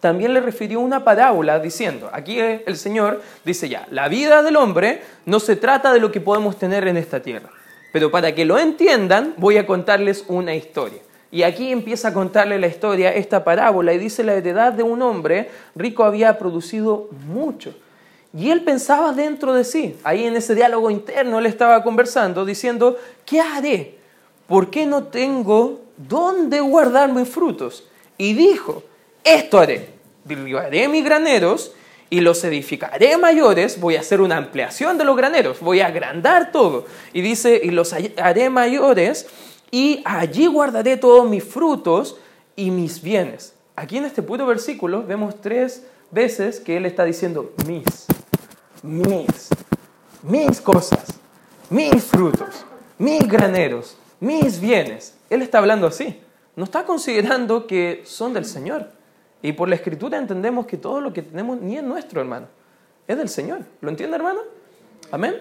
también 0.00 0.34
le 0.34 0.40
refirió 0.40 0.80
una 0.80 1.04
parábola 1.04 1.58
diciendo, 1.58 2.10
aquí 2.12 2.38
el 2.40 2.76
Señor 2.76 3.22
dice 3.44 3.68
ya, 3.68 3.86
la 3.90 4.08
vida 4.08 4.42
del 4.42 4.56
hombre 4.56 5.02
no 5.26 5.38
se 5.40 5.56
trata 5.56 5.92
de 5.92 6.00
lo 6.00 6.10
que 6.10 6.20
podemos 6.20 6.58
tener 6.58 6.88
en 6.88 6.96
esta 6.96 7.20
tierra, 7.20 7.50
pero 7.92 8.10
para 8.10 8.34
que 8.34 8.44
lo 8.44 8.58
entiendan 8.58 9.34
voy 9.36 9.58
a 9.58 9.66
contarles 9.66 10.24
una 10.28 10.54
historia. 10.54 11.00
Y 11.32 11.44
aquí 11.44 11.70
empieza 11.70 12.08
a 12.08 12.12
contarle 12.12 12.58
la 12.58 12.66
historia, 12.66 13.14
esta 13.14 13.44
parábola, 13.44 13.92
y 13.92 13.98
dice 13.98 14.24
la 14.24 14.34
heredad 14.34 14.72
de 14.72 14.82
un 14.82 15.00
hombre 15.00 15.48
rico 15.76 16.02
había 16.02 16.38
producido 16.38 17.08
mucho. 17.28 17.72
Y 18.36 18.50
él 18.50 18.62
pensaba 18.62 19.12
dentro 19.12 19.54
de 19.54 19.64
sí, 19.64 19.96
ahí 20.02 20.24
en 20.24 20.36
ese 20.36 20.54
diálogo 20.54 20.90
interno 20.90 21.38
él 21.38 21.46
estaba 21.46 21.82
conversando, 21.82 22.44
diciendo, 22.44 22.96
¿qué 23.26 23.40
haré? 23.40 23.98
¿Por 24.48 24.70
qué 24.70 24.86
no 24.86 25.04
tengo 25.04 25.82
dónde 25.96 26.60
guardar 26.60 27.12
mis 27.12 27.28
frutos? 27.28 27.84
Y 28.18 28.34
dijo, 28.34 28.82
esto 29.24 29.58
haré, 29.58 29.88
derribaré 30.24 30.88
mis 30.88 31.04
graneros 31.04 31.72
y 32.10 32.20
los 32.20 32.42
edificaré 32.42 33.16
mayores, 33.16 33.80
voy 33.80 33.96
a 33.96 34.00
hacer 34.00 34.20
una 34.20 34.36
ampliación 34.36 34.98
de 34.98 35.04
los 35.04 35.16
graneros, 35.16 35.60
voy 35.60 35.80
a 35.80 35.86
agrandar 35.86 36.50
todo. 36.50 36.86
Y 37.12 37.20
dice, 37.20 37.60
y 37.62 37.70
los 37.70 37.92
haré 37.92 38.50
mayores 38.50 39.28
y 39.70 40.02
allí 40.04 40.46
guardaré 40.46 40.96
todos 40.96 41.28
mis 41.28 41.44
frutos 41.44 42.16
y 42.56 42.72
mis 42.72 43.00
bienes. 43.00 43.54
Aquí 43.76 43.98
en 43.98 44.04
este 44.04 44.22
puro 44.22 44.44
versículo 44.44 45.04
vemos 45.04 45.40
tres 45.40 45.86
veces 46.10 46.58
que 46.58 46.76
él 46.76 46.86
está 46.86 47.04
diciendo 47.04 47.52
mis, 47.66 48.06
mis, 48.82 49.48
mis 50.22 50.60
cosas, 50.60 51.20
mis 51.70 52.04
frutos, 52.04 52.66
mis 52.98 53.26
graneros, 53.26 53.96
mis 54.18 54.60
bienes. 54.60 55.14
Él 55.30 55.42
está 55.42 55.58
hablando 55.58 55.86
así. 55.86 56.20
No 56.56 56.64
está 56.64 56.84
considerando 56.84 57.68
que 57.68 58.02
son 58.04 58.34
del 58.34 58.44
Señor. 58.44 58.99
Y 59.42 59.52
por 59.52 59.68
la 59.68 59.74
escritura 59.74 60.18
entendemos 60.18 60.66
que 60.66 60.76
todo 60.76 61.00
lo 61.00 61.12
que 61.12 61.22
tenemos 61.22 61.60
ni 61.60 61.76
es 61.76 61.82
nuestro, 61.82 62.20
hermano. 62.20 62.46
Es 63.06 63.16
del 63.16 63.28
Señor. 63.28 63.60
¿Lo 63.80 63.88
entiende, 63.88 64.16
hermano? 64.16 64.40
Amén. 65.10 65.36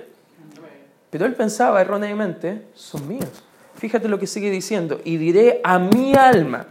Pero 1.10 1.26
él 1.26 1.36
pensaba 1.36 1.82
erróneamente, 1.82 2.68
son 2.74 3.08
míos. 3.08 3.44
Fíjate 3.76 4.08
lo 4.08 4.20
que 4.20 4.28
sigue 4.28 4.52
diciendo. 4.52 5.02
Y 5.04 5.18
diré 5.18 5.60
a 5.64 5.80
mi 5.80 6.14
alma, 6.16 6.68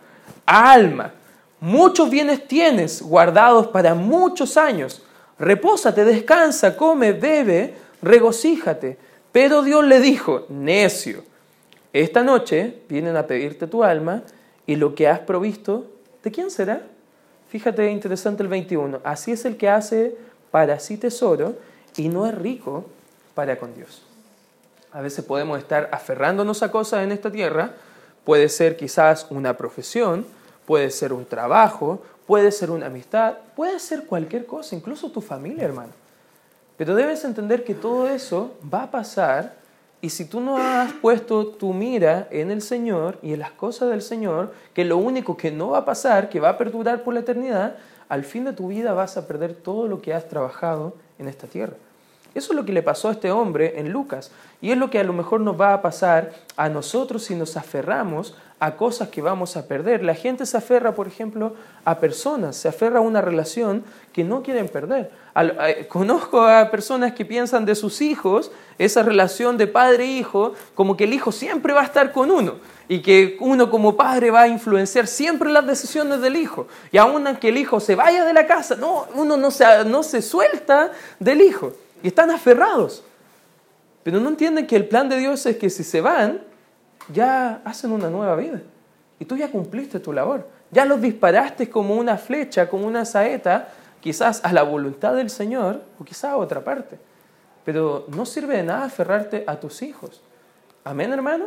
alma, 0.46 1.12
muchos 1.60 2.08
bienes 2.08 2.46
tienes 2.46 3.02
guardados 3.02 3.68
para 3.68 3.94
muchos 3.94 4.56
años. 4.56 5.02
Repósate, 5.38 6.04
descansa, 6.04 6.76
come, 6.76 7.12
bebe, 7.12 7.74
regocíjate. 8.02 8.98
Pero 9.32 9.62
Dios 9.62 9.84
le 9.84 10.00
dijo, 10.00 10.46
necio, 10.48 11.24
esta 11.92 12.22
noche 12.22 12.82
vienen 12.88 13.16
a 13.16 13.26
pedirte 13.26 13.66
tu 13.66 13.84
alma 13.84 14.22
y 14.66 14.76
lo 14.76 14.94
que 14.94 15.08
has 15.08 15.20
provisto, 15.20 15.86
¿de 16.22 16.30
quién 16.30 16.50
será? 16.50 16.82
Fíjate, 17.48 17.90
interesante 17.90 18.42
el 18.42 18.48
21. 18.48 19.00
Así 19.04 19.32
es 19.32 19.44
el 19.44 19.56
que 19.56 19.68
hace 19.68 20.16
para 20.50 20.78
sí 20.80 20.96
tesoro 20.96 21.56
y 21.96 22.08
no 22.08 22.26
es 22.26 22.34
rico 22.34 22.84
para 23.34 23.58
con 23.58 23.74
Dios. 23.74 24.02
A 24.92 25.00
veces 25.00 25.24
podemos 25.24 25.58
estar 25.58 25.88
aferrándonos 25.92 26.62
a 26.62 26.70
cosas 26.70 27.04
en 27.04 27.12
esta 27.12 27.30
tierra. 27.30 27.72
Puede 28.24 28.48
ser 28.48 28.76
quizás 28.76 29.26
una 29.30 29.56
profesión, 29.56 30.26
puede 30.66 30.90
ser 30.90 31.12
un 31.12 31.24
trabajo, 31.24 32.02
puede 32.26 32.52
ser 32.52 32.70
una 32.70 32.86
amistad, 32.86 33.34
puede 33.56 33.78
ser 33.78 34.04
cualquier 34.04 34.44
cosa, 34.44 34.76
incluso 34.76 35.10
tu 35.10 35.20
familia, 35.20 35.64
hermano. 35.64 35.92
Pero 36.76 36.94
debes 36.94 37.24
entender 37.24 37.64
que 37.64 37.74
todo 37.74 38.08
eso 38.08 38.54
va 38.72 38.84
a 38.84 38.90
pasar 38.90 39.57
y 40.00 40.10
si 40.10 40.24
tú 40.24 40.40
no 40.40 40.58
has 40.58 40.92
puesto 40.92 41.46
tu 41.48 41.72
mira 41.72 42.28
en 42.30 42.50
el 42.50 42.62
Señor 42.62 43.18
y 43.20 43.32
en 43.32 43.40
las 43.40 43.50
cosas 43.50 43.90
del 43.90 44.02
Señor, 44.02 44.52
que 44.72 44.84
lo 44.84 44.96
único 44.96 45.36
que 45.36 45.50
no 45.50 45.70
va 45.70 45.78
a 45.78 45.84
pasar, 45.84 46.28
que 46.28 46.38
va 46.38 46.50
a 46.50 46.58
perdurar 46.58 47.02
por 47.02 47.14
la 47.14 47.20
eternidad, 47.20 47.76
al 48.08 48.24
fin 48.24 48.44
de 48.44 48.52
tu 48.52 48.68
vida 48.68 48.92
vas 48.92 49.16
a 49.16 49.26
perder 49.26 49.54
todo 49.54 49.88
lo 49.88 50.00
que 50.00 50.14
has 50.14 50.28
trabajado 50.28 50.94
en 51.18 51.28
esta 51.28 51.48
tierra. 51.48 51.74
Eso 52.38 52.52
es 52.52 52.56
lo 52.56 52.64
que 52.64 52.72
le 52.72 52.84
pasó 52.84 53.08
a 53.08 53.12
este 53.12 53.32
hombre 53.32 53.80
en 53.80 53.90
Lucas. 53.90 54.30
Y 54.60 54.70
es 54.70 54.78
lo 54.78 54.90
que 54.90 55.00
a 55.00 55.04
lo 55.04 55.12
mejor 55.12 55.40
nos 55.40 55.60
va 55.60 55.72
a 55.72 55.82
pasar 55.82 56.32
a 56.56 56.68
nosotros 56.68 57.24
si 57.24 57.34
nos 57.34 57.56
aferramos 57.56 58.36
a 58.60 58.76
cosas 58.76 59.08
que 59.08 59.20
vamos 59.20 59.56
a 59.56 59.66
perder. 59.66 60.04
La 60.04 60.14
gente 60.14 60.46
se 60.46 60.56
aferra, 60.56 60.94
por 60.94 61.08
ejemplo, 61.08 61.54
a 61.84 61.98
personas, 61.98 62.54
se 62.54 62.68
aferra 62.68 62.98
a 62.98 63.02
una 63.02 63.20
relación 63.20 63.82
que 64.12 64.22
no 64.22 64.42
quieren 64.42 64.68
perder. 64.68 65.10
Conozco 65.88 66.42
a 66.42 66.70
personas 66.70 67.12
que 67.12 67.24
piensan 67.24 67.64
de 67.64 67.74
sus 67.74 68.00
hijos, 68.00 68.52
esa 68.78 69.02
relación 69.02 69.56
de 69.56 69.66
padre-hijo, 69.66 70.54
como 70.76 70.96
que 70.96 71.04
el 71.04 71.14
hijo 71.14 71.32
siempre 71.32 71.72
va 71.72 71.80
a 71.80 71.84
estar 71.84 72.12
con 72.12 72.30
uno 72.30 72.54
y 72.88 73.00
que 73.02 73.36
uno 73.40 73.68
como 73.68 73.96
padre 73.96 74.30
va 74.30 74.42
a 74.42 74.48
influenciar 74.48 75.08
siempre 75.08 75.50
las 75.50 75.66
decisiones 75.66 76.20
del 76.20 76.36
hijo. 76.36 76.68
Y 76.92 76.98
aun 76.98 77.24
que 77.36 77.48
el 77.48 77.58
hijo 77.58 77.80
se 77.80 77.96
vaya 77.96 78.24
de 78.24 78.32
la 78.32 78.46
casa, 78.46 78.76
no, 78.76 79.06
uno 79.14 79.36
no 79.36 79.50
se, 79.50 79.84
no 79.84 80.04
se 80.04 80.22
suelta 80.22 80.92
del 81.18 81.40
hijo. 81.40 81.72
Y 82.02 82.08
están 82.08 82.30
aferrados. 82.30 83.04
Pero 84.02 84.20
no 84.20 84.28
entienden 84.28 84.66
que 84.66 84.76
el 84.76 84.88
plan 84.88 85.08
de 85.08 85.16
Dios 85.16 85.44
es 85.46 85.56
que 85.56 85.70
si 85.70 85.84
se 85.84 86.00
van, 86.00 86.40
ya 87.12 87.60
hacen 87.64 87.92
una 87.92 88.10
nueva 88.10 88.36
vida. 88.36 88.62
Y 89.18 89.24
tú 89.24 89.36
ya 89.36 89.50
cumpliste 89.50 90.00
tu 90.00 90.12
labor. 90.12 90.46
Ya 90.70 90.84
los 90.84 91.00
disparaste 91.00 91.68
como 91.68 91.94
una 91.94 92.16
flecha, 92.16 92.68
como 92.68 92.86
una 92.86 93.04
saeta, 93.04 93.68
quizás 94.00 94.44
a 94.44 94.52
la 94.52 94.62
voluntad 94.62 95.14
del 95.14 95.30
Señor 95.30 95.82
o 95.98 96.04
quizás 96.04 96.32
a 96.32 96.36
otra 96.36 96.62
parte. 96.62 96.98
Pero 97.64 98.06
no 98.08 98.24
sirve 98.26 98.56
de 98.56 98.62
nada 98.62 98.84
aferrarte 98.84 99.44
a 99.46 99.58
tus 99.58 99.82
hijos. 99.82 100.22
Amén, 100.84 101.12
hermano. 101.12 101.46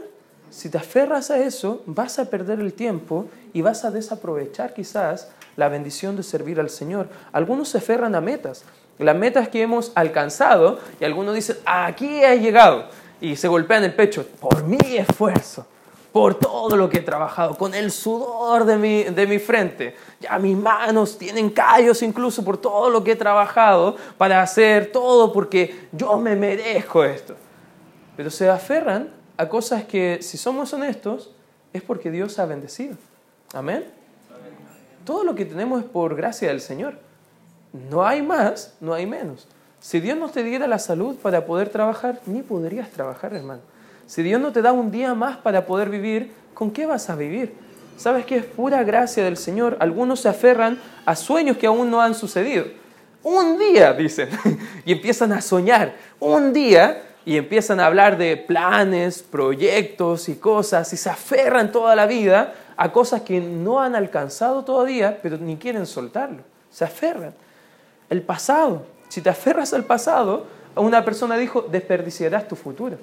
Si 0.50 0.70
te 0.70 0.77
aferras 0.77 1.31
a 1.31 1.39
eso, 1.39 1.81
vas 1.86 2.20
a 2.20 2.29
perder 2.29 2.60
el 2.60 2.74
tiempo 2.74 3.27
y 3.53 3.62
vas 3.62 3.86
a 3.86 3.91
desaprovechar 3.91 4.74
quizás 4.74 5.31
la 5.55 5.70
bendición 5.70 6.17
de 6.17 6.24
servir 6.24 6.60
al 6.60 6.70
Señor. 6.70 7.08
Algunos 7.31 7.70
se 7.70 7.77
aferran 7.77 8.15
a 8.15 8.22
metas, 8.22 8.65
las 9.03 9.15
metas 9.15 9.50
que 9.50 9.62
hemos 9.62 9.91
alcanzado 9.96 10.79
y 11.00 11.03
algunos 11.03 11.36
dicen, 11.36 11.58
aquí 11.65 12.24
he 12.24 12.39
llegado 12.39 12.86
y 13.20 13.36
se 13.36 13.48
golpean 13.48 13.84
el 13.84 13.93
pecho 13.93 14.25
por 14.39 14.63
mi 14.63 14.77
esfuerzo, 14.98 15.65
por 16.12 16.36
todo 16.36 16.75
lo 16.75 16.89
que 16.89 16.98
he 16.98 17.01
trabajado, 17.01 17.55
con 17.55 17.74
el 17.74 17.91
sudor 17.91 18.65
de 18.65 18.77
mi, 18.77 19.03
de 19.03 19.27
mi 19.27 19.39
frente. 19.39 19.96
Ya 20.20 20.38
mis 20.39 20.58
manos 20.58 21.17
tienen 21.17 21.50
callos 21.51 22.01
incluso 22.01 22.43
por 22.43 22.58
todo 22.58 22.89
lo 22.89 23.03
que 23.03 23.12
he 23.12 23.15
trabajado 23.15 23.96
para 24.17 24.41
hacer 24.41 24.91
todo 24.91 25.31
porque 25.31 25.88
yo 25.91 26.17
me 26.17 26.36
merezco 26.36 27.03
esto. 27.03 27.36
Pero 28.17 28.29
se 28.29 28.50
aferran 28.50 29.10
a 29.38 29.48
cosas 29.48 29.84
que, 29.86 30.20
si 30.22 30.38
somos 30.38 30.74
honestos, 30.74 31.31
es 31.74 31.81
porque 31.81 32.12
Dios 32.12 32.38
ha 32.39 32.46
bendecido. 32.46 32.98
Amén. 33.53 33.86
Todo 35.05 35.24
lo 35.24 35.34
que 35.34 35.46
tenemos 35.46 35.81
es 35.81 35.89
por 35.89 36.15
gracia 36.15 36.50
del 36.50 36.62
Señor. 36.62 37.11
No 37.74 38.06
hay 38.06 38.22
más, 38.22 38.74
no 38.80 38.94
hay 38.94 39.06
menos. 39.06 39.48
Si 39.80 40.00
Dios 40.00 40.18
no 40.18 40.30
te 40.30 40.44
diera 40.44 40.68
la 40.68 40.80
salud 40.80 41.16
para 41.16 41.46
poder 41.46 41.70
trabajar, 41.70 42.22
ni 42.25 42.42
podrías 42.42 42.90
trabajar, 42.92 43.34
hermano. 43.34 43.62
Si 44.06 44.22
Dios 44.24 44.42
no 44.42 44.51
te 44.51 44.62
da 44.62 44.72
un 44.72 44.92
día 44.92 45.13
más 45.13 45.38
para 45.38 45.66
poder 45.66 45.90
vivir, 45.90 46.32
¿con 46.54 46.72
qué 46.72 46.86
vas 46.86 47.10
a 47.10 47.16
vivir? 47.16 47.54
¿Sabes 47.98 48.25
que 48.25 48.38
es 48.38 48.46
pura 48.46 48.84
gracia 48.84 49.24
del 49.24 49.38
Señor? 49.38 49.78
Algunos 49.80 50.20
se 50.20 50.30
aferran 50.30 50.80
a 51.06 51.16
sueños 51.16 51.58
que 51.58 51.68
aún 51.68 51.90
no 51.90 52.01
han 52.01 52.13
sucedido. 52.13 52.66
Un 53.24 53.58
día, 53.58 53.94
dicen, 53.94 54.30
y 54.86 54.92
empiezan 54.92 55.32
a 55.32 55.42
soñar. 55.42 55.96
Un 56.20 56.54
día, 56.54 57.04
y 57.25 57.38
empiezan 57.38 57.80
a 57.80 57.86
hablar 57.86 58.18
de 58.18 58.38
planes, 58.38 59.22
proyectos 59.22 60.30
y 60.30 60.36
cosas, 60.36 60.92
y 60.94 60.98
se 60.98 61.10
aferran 61.10 61.72
toda 61.72 61.96
la 61.96 62.08
vida 62.08 62.54
a 62.78 62.92
cosas 62.92 63.22
que 63.22 63.40
no 63.40 63.80
han 63.80 63.96
alcanzado 63.96 64.63
todavía, 64.63 65.20
pero 65.22 65.38
ni 65.38 65.58
quieren 65.58 65.86
soltarlo. 65.86 66.44
Se 66.72 66.84
aferran. 66.84 67.34
El 68.12 68.24
pasado, 68.24 68.86
si 69.08 69.22
te 69.22 69.30
aferras 69.30 69.74
al 69.74 69.86
pasado, 69.86 70.46
una 70.75 71.06
persona 71.06 71.38
dijo, 71.38 71.62
desperdiciarás 71.62 72.46
tu 72.46 72.58
futuro. 72.58 72.98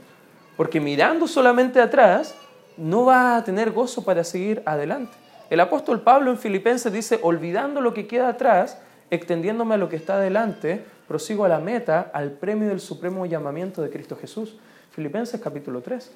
Porque 0.55 0.81
mirando 0.81 1.27
solamente 1.27 1.81
atrás, 1.81 2.35
no 2.77 3.07
vas 3.07 3.41
a 3.41 3.45
tener 3.45 3.71
gozo 3.73 4.05
para 4.05 4.23
seguir 4.23 4.63
adelante. 4.67 5.13
El 5.49 5.61
apóstol 5.61 6.03
Pablo 6.03 6.31
en 6.31 6.37
Filipenses 6.37 6.93
dice, 6.93 7.19
olvidando 7.23 7.81
lo 7.81 7.95
que 7.95 8.07
queda 8.07 8.29
atrás, 8.29 8.77
extendiéndome 9.11 9.77
a 9.77 9.79
lo 9.79 9.89
que 9.89 9.97
está 9.97 10.17
adelante, 10.17 10.85
prosigo 11.09 11.47
a 11.47 11.49
la 11.49 11.59
meta, 11.59 12.11
al 12.13 12.33
premio 12.33 12.69
del 12.69 12.81
supremo 12.81 13.25
llamamiento 13.25 13.81
de 13.81 13.89
Cristo 13.89 14.15
Jesús. 14.15 14.59
Filipenses 14.91 15.41
capítulo 15.41 15.81
3. 15.81 16.13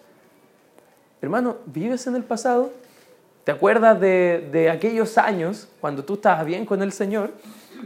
Hermano, 1.23 1.57
¿vives 1.65 2.07
en 2.07 2.15
el 2.15 2.25
pasado? 2.25 2.71
¿Te 3.45 3.51
acuerdas 3.51 4.01
de, 4.01 4.49
de 4.53 4.71
aquellos 4.71 5.19
años 5.19 5.69
cuando 5.81 6.05
tú 6.05 6.15
estabas 6.15 6.47
bien 6.47 6.65
con 6.65 6.83
el 6.83 6.93
Señor? 6.93 7.33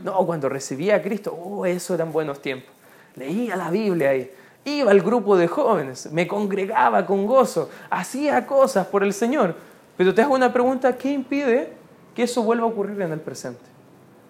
No, 0.03 0.27
cuando 0.27 0.49
recibía 0.49 0.97
a 0.97 1.03
Cristo, 1.03 1.33
oh, 1.33 1.65
eso 1.65 1.95
eran 1.95 2.13
buenos 2.13 2.43
tiempos. 2.43 2.71
Leía 3.15 3.57
la 3.57 3.71
Biblia 3.71 4.11
ahí, 4.11 4.31
iba 4.65 4.91
al 4.91 5.01
grupo 5.01 5.37
de 5.37 5.49
jóvenes, 5.49 6.13
me 6.13 6.27
congregaba 6.27 7.07
con 7.07 7.27
gozo, 7.27 7.71
hacía 7.89 8.47
cosas 8.47 8.87
por 8.89 9.03
el 9.03 9.15
Señor. 9.15 9.55
Pero 9.97 10.15
te 10.15 10.21
hago 10.21 10.35
una 10.35 10.53
pregunta, 10.53 10.97
¿qué 10.99 11.11
impide 11.13 11.73
que 12.15 12.25
eso 12.25 12.43
vuelva 12.43 12.65
a 12.65 12.69
ocurrir 12.69 13.01
en 13.01 13.13
el 13.13 13.21
presente? 13.21 13.63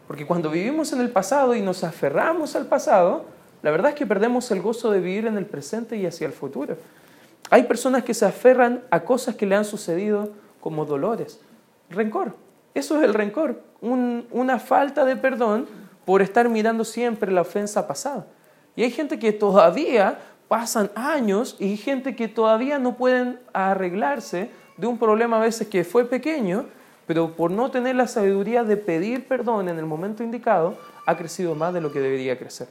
Porque 0.06 0.24
cuando 0.24 0.50
vivimos 0.50 0.92
en 0.92 1.00
el 1.00 1.10
pasado 1.10 1.56
y 1.56 1.62
nos 1.62 1.82
aferramos 1.82 2.54
al 2.54 2.66
pasado, 2.66 3.24
la 3.62 3.72
verdad 3.72 3.90
es 3.90 3.96
que 3.96 4.06
perdemos 4.06 4.48
el 4.52 4.62
gozo 4.62 4.92
de 4.92 5.00
vivir 5.00 5.26
en 5.26 5.36
el 5.36 5.46
presente 5.46 5.96
y 5.96 6.06
hacia 6.06 6.28
el 6.28 6.32
futuro. 6.32 6.76
Hay 7.50 7.64
personas 7.64 8.04
que 8.04 8.14
se 8.14 8.24
aferran 8.24 8.84
a 8.90 9.00
cosas 9.00 9.34
que 9.34 9.46
le 9.46 9.56
han 9.56 9.64
sucedido 9.64 10.30
como 10.66 10.84
dolores, 10.84 11.38
rencor, 11.90 12.34
Eso 12.74 12.98
es 12.98 13.04
el 13.04 13.14
rencor, 13.14 13.62
una 13.80 14.58
falta 14.58 15.04
de 15.04 15.14
perdón 15.14 15.68
por 16.04 16.22
estar 16.22 16.48
mirando 16.48 16.84
siempre 16.84 17.30
la 17.30 17.42
ofensa 17.42 17.86
pasada. 17.86 18.26
Y 18.74 18.82
hay 18.82 18.90
gente 18.90 19.20
que 19.20 19.30
todavía 19.30 20.18
pasan 20.48 20.90
años 20.96 21.54
y 21.60 21.66
hay 21.66 21.76
gente 21.76 22.16
que 22.16 22.26
todavía 22.26 22.80
no 22.80 22.96
pueden 22.96 23.38
arreglarse 23.52 24.50
de 24.76 24.88
un 24.88 24.98
problema 24.98 25.36
a 25.36 25.40
veces 25.40 25.68
que 25.68 25.84
fue 25.84 26.04
pequeño, 26.04 26.66
pero 27.06 27.36
por 27.36 27.52
no 27.52 27.70
tener 27.70 27.94
la 27.94 28.08
sabiduría 28.08 28.64
de 28.64 28.76
pedir 28.76 29.28
perdón 29.28 29.68
en 29.68 29.78
el 29.78 29.86
momento 29.86 30.24
indicado, 30.24 30.76
ha 31.06 31.16
crecido 31.16 31.54
más 31.54 31.72
de 31.74 31.80
lo 31.80 31.92
que 31.92 32.00
debería 32.00 32.36
crecer. 32.36 32.66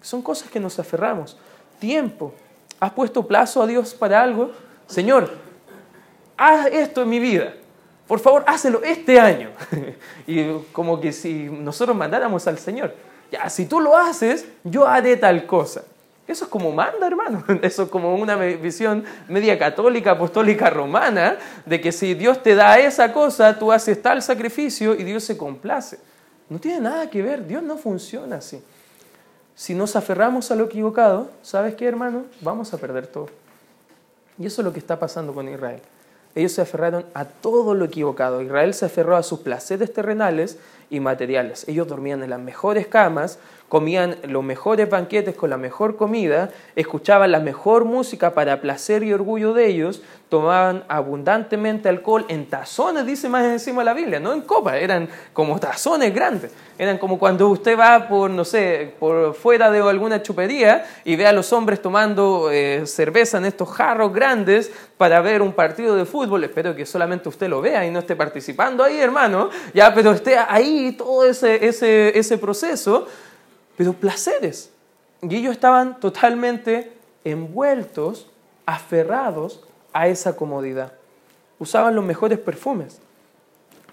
Son 0.00 0.20
cosas 0.20 0.50
que 0.50 0.58
nos 0.58 0.80
aferramos. 0.80 1.38
Tiempo. 1.78 2.34
¿Has 2.80 2.90
puesto 2.90 3.24
plazo 3.24 3.62
a 3.62 3.68
Dios 3.68 3.94
para 3.94 4.20
algo? 4.20 4.50
Señor, 4.88 5.45
haz 6.36 6.66
esto 6.66 7.02
en 7.02 7.08
mi 7.08 7.18
vida. 7.18 7.54
Por 8.06 8.20
favor, 8.20 8.44
hácelo 8.46 8.82
este 8.82 9.18
año. 9.18 9.50
y 10.26 10.52
como 10.72 11.00
que 11.00 11.12
si 11.12 11.44
nosotros 11.44 11.96
mandáramos 11.96 12.46
al 12.46 12.58
Señor, 12.58 12.94
ya, 13.30 13.50
si 13.50 13.66
tú 13.66 13.80
lo 13.80 13.96
haces, 13.96 14.46
yo 14.62 14.86
haré 14.86 15.16
tal 15.16 15.46
cosa. 15.46 15.82
Eso 16.26 16.44
es 16.44 16.50
como 16.50 16.72
manda, 16.72 17.06
hermano. 17.06 17.44
Eso 17.62 17.84
es 17.84 17.88
como 17.88 18.14
una 18.16 18.36
visión 18.36 19.04
media 19.28 19.58
católica, 19.58 20.12
apostólica, 20.12 20.70
romana, 20.70 21.38
de 21.64 21.80
que 21.80 21.92
si 21.92 22.14
Dios 22.14 22.42
te 22.42 22.54
da 22.54 22.78
esa 22.78 23.12
cosa, 23.12 23.58
tú 23.58 23.72
haces 23.72 24.00
tal 24.02 24.22
sacrificio 24.22 24.94
y 24.94 25.04
Dios 25.04 25.24
se 25.24 25.36
complace. 25.36 25.98
No 26.48 26.58
tiene 26.58 26.80
nada 26.80 27.10
que 27.10 27.22
ver, 27.22 27.46
Dios 27.46 27.62
no 27.62 27.76
funciona 27.76 28.36
así. 28.36 28.62
Si 29.54 29.74
nos 29.74 29.96
aferramos 29.96 30.50
a 30.50 30.54
lo 30.54 30.66
equivocado, 30.66 31.30
¿sabes 31.42 31.74
qué, 31.74 31.86
hermano? 31.86 32.24
Vamos 32.40 32.72
a 32.74 32.78
perder 32.78 33.06
todo. 33.06 33.28
Y 34.38 34.46
eso 34.46 34.60
es 34.60 34.64
lo 34.64 34.72
que 34.72 34.78
está 34.78 34.98
pasando 34.98 35.32
con 35.32 35.48
Israel. 35.48 35.80
Ellos 36.36 36.52
se 36.52 36.60
aferraron 36.60 37.06
a 37.14 37.24
todo 37.24 37.74
lo 37.74 37.86
equivocado. 37.86 38.42
Israel 38.42 38.74
se 38.74 38.84
aferró 38.84 39.16
a 39.16 39.22
sus 39.22 39.40
placeres 39.40 39.92
terrenales 39.92 40.58
y 40.90 41.00
materiales. 41.00 41.66
Ellos 41.66 41.88
dormían 41.88 42.22
en 42.22 42.28
las 42.28 42.38
mejores 42.38 42.86
camas, 42.86 43.38
comían 43.68 44.16
los 44.28 44.44
mejores 44.44 44.88
banquetes 44.88 45.34
con 45.34 45.50
la 45.50 45.56
mejor 45.56 45.96
comida, 45.96 46.50
escuchaban 46.76 47.32
la 47.32 47.40
mejor 47.40 47.84
música 47.84 48.34
para 48.34 48.60
placer 48.60 49.02
y 49.02 49.12
orgullo 49.12 49.54
de 49.54 49.66
ellos, 49.66 50.02
tomaban 50.28 50.84
abundantemente 50.88 51.88
alcohol 51.88 52.24
en 52.28 52.46
tazones, 52.46 53.06
dice 53.06 53.28
más 53.28 53.44
encima 53.44 53.84
la 53.84 53.94
Biblia, 53.94 54.18
no 54.18 54.32
en 54.32 54.40
copas, 54.40 54.74
eran 54.76 55.08
como 55.32 55.58
tazones 55.58 56.12
grandes. 56.14 56.52
Eran 56.78 56.98
como 56.98 57.18
cuando 57.18 57.48
usted 57.48 57.78
va 57.78 58.06
por, 58.06 58.30
no 58.30 58.44
sé, 58.44 58.92
por 58.98 59.34
fuera 59.34 59.70
de 59.70 59.80
alguna 59.80 60.20
chupería 60.20 60.84
y 61.04 61.16
ve 61.16 61.26
a 61.26 61.32
los 61.32 61.52
hombres 61.54 61.80
tomando 61.80 62.50
eh, 62.50 62.86
cerveza 62.86 63.38
en 63.38 63.46
estos 63.46 63.70
jarros 63.70 64.12
grandes 64.12 64.70
para 64.98 65.20
ver 65.22 65.40
un 65.40 65.54
partido 65.54 65.96
de 65.96 66.04
fútbol. 66.04 66.44
Espero 66.44 66.74
que 66.74 66.84
solamente 66.84 67.30
usted 67.30 67.48
lo 67.48 67.62
vea 67.62 67.86
y 67.86 67.90
no 67.90 68.00
esté 68.00 68.14
participando 68.14 68.84
ahí, 68.84 68.98
hermano, 68.98 69.48
ya, 69.72 69.94
pero 69.94 70.12
esté 70.12 70.36
ahí 70.36 70.92
todo 70.98 71.24
ese, 71.24 71.66
ese, 71.66 72.18
ese 72.18 72.36
proceso 72.36 73.06
pero 73.76 73.92
placeres. 73.92 74.70
Y 75.22 75.36
ellos 75.36 75.52
estaban 75.52 76.00
totalmente 76.00 76.92
envueltos, 77.24 78.28
aferrados 78.66 79.60
a 79.92 80.08
esa 80.08 80.36
comodidad. 80.36 80.92
Usaban 81.58 81.94
los 81.94 82.04
mejores 82.04 82.38
perfumes, 82.38 83.00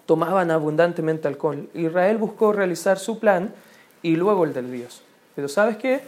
tomaban 0.05 0.51
abundantemente 0.51 1.27
alcohol. 1.27 1.69
Israel 1.73 2.17
buscó 2.17 2.51
realizar 2.51 2.99
su 2.99 3.19
plan 3.19 3.53
y 4.01 4.15
luego 4.15 4.43
el 4.43 4.53
del 4.53 4.71
Dios. 4.71 5.01
Pero 5.35 5.47
¿sabes 5.47 5.77
qué? 5.77 6.01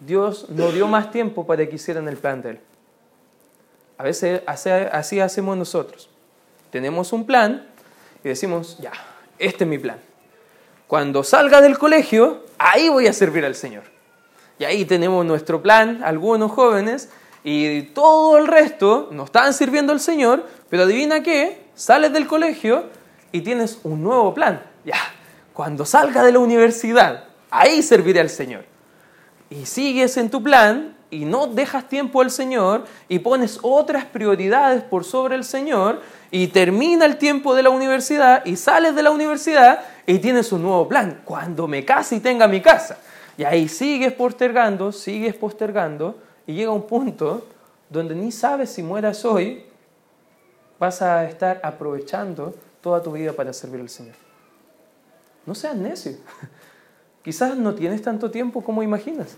Dios 0.00 0.48
no 0.48 0.72
dio 0.72 0.88
más 0.88 1.10
tiempo 1.10 1.46
para 1.46 1.68
que 1.68 1.76
hicieran 1.76 2.08
el 2.08 2.16
plan 2.16 2.40
de 2.42 2.50
Él. 2.50 2.60
A 3.98 4.02
veces 4.02 4.42
así 4.46 5.20
hacemos 5.20 5.56
nosotros. 5.58 6.08
Tenemos 6.70 7.12
un 7.12 7.26
plan 7.26 7.66
y 8.24 8.28
decimos, 8.28 8.78
ya, 8.78 8.92
este 9.38 9.64
es 9.64 9.70
mi 9.70 9.78
plan. 9.78 9.98
Cuando 10.90 11.22
salga 11.22 11.60
del 11.60 11.78
colegio, 11.78 12.46
ahí 12.58 12.88
voy 12.88 13.06
a 13.06 13.12
servir 13.12 13.44
al 13.44 13.54
Señor. 13.54 13.84
Y 14.58 14.64
ahí 14.64 14.84
tenemos 14.84 15.24
nuestro 15.24 15.62
plan, 15.62 16.02
algunos 16.02 16.50
jóvenes, 16.50 17.10
y 17.44 17.82
todo 17.82 18.38
el 18.38 18.48
resto 18.48 19.08
no 19.12 19.22
están 19.22 19.54
sirviendo 19.54 19.92
al 19.92 20.00
Señor, 20.00 20.44
pero 20.68 20.82
adivina 20.82 21.22
qué, 21.22 21.62
sales 21.76 22.12
del 22.12 22.26
colegio 22.26 22.86
y 23.30 23.42
tienes 23.42 23.78
un 23.84 24.02
nuevo 24.02 24.34
plan. 24.34 24.64
Ya, 24.84 24.96
cuando 25.52 25.86
salga 25.86 26.24
de 26.24 26.32
la 26.32 26.40
universidad, 26.40 27.22
ahí 27.52 27.84
serviré 27.84 28.18
al 28.18 28.28
Señor. 28.28 28.64
Y 29.48 29.66
sigues 29.66 30.16
en 30.16 30.28
tu 30.28 30.42
plan 30.42 30.96
y 31.10 31.24
no 31.24 31.46
dejas 31.46 31.88
tiempo 31.88 32.20
al 32.20 32.30
Señor 32.30 32.84
y 33.08 33.18
pones 33.18 33.58
otras 33.62 34.04
prioridades 34.04 34.82
por 34.82 35.04
sobre 35.04 35.34
el 35.34 35.44
Señor 35.44 36.00
y 36.30 36.48
termina 36.48 37.04
el 37.04 37.16
tiempo 37.16 37.54
de 37.54 37.62
la 37.62 37.70
universidad 37.70 38.44
y 38.44 38.56
sales 38.56 38.94
de 38.94 39.02
la 39.02 39.10
universidad 39.10 39.80
y 40.06 40.18
tienes 40.18 40.52
un 40.52 40.62
nuevo 40.62 40.88
plan. 40.88 41.22
Cuando 41.24 41.66
me 41.66 41.84
case 41.84 42.16
y 42.16 42.20
tenga 42.20 42.46
mi 42.46 42.60
casa. 42.60 42.98
Y 43.36 43.44
ahí 43.44 43.68
sigues 43.68 44.12
postergando, 44.12 44.92
sigues 44.92 45.34
postergando 45.34 46.18
y 46.46 46.54
llega 46.54 46.70
un 46.70 46.86
punto 46.86 47.46
donde 47.88 48.14
ni 48.14 48.30
sabes 48.30 48.70
si 48.70 48.82
mueras 48.82 49.24
hoy, 49.24 49.64
vas 50.78 51.02
a 51.02 51.24
estar 51.24 51.60
aprovechando 51.62 52.54
toda 52.80 53.02
tu 53.02 53.12
vida 53.12 53.32
para 53.32 53.52
servir 53.52 53.80
al 53.80 53.88
Señor. 53.88 54.14
No 55.44 55.54
seas 55.54 55.76
necio. 55.76 56.12
Quizás 57.24 57.56
no 57.56 57.74
tienes 57.74 58.00
tanto 58.00 58.30
tiempo 58.30 58.62
como 58.62 58.82
imaginas. 58.82 59.36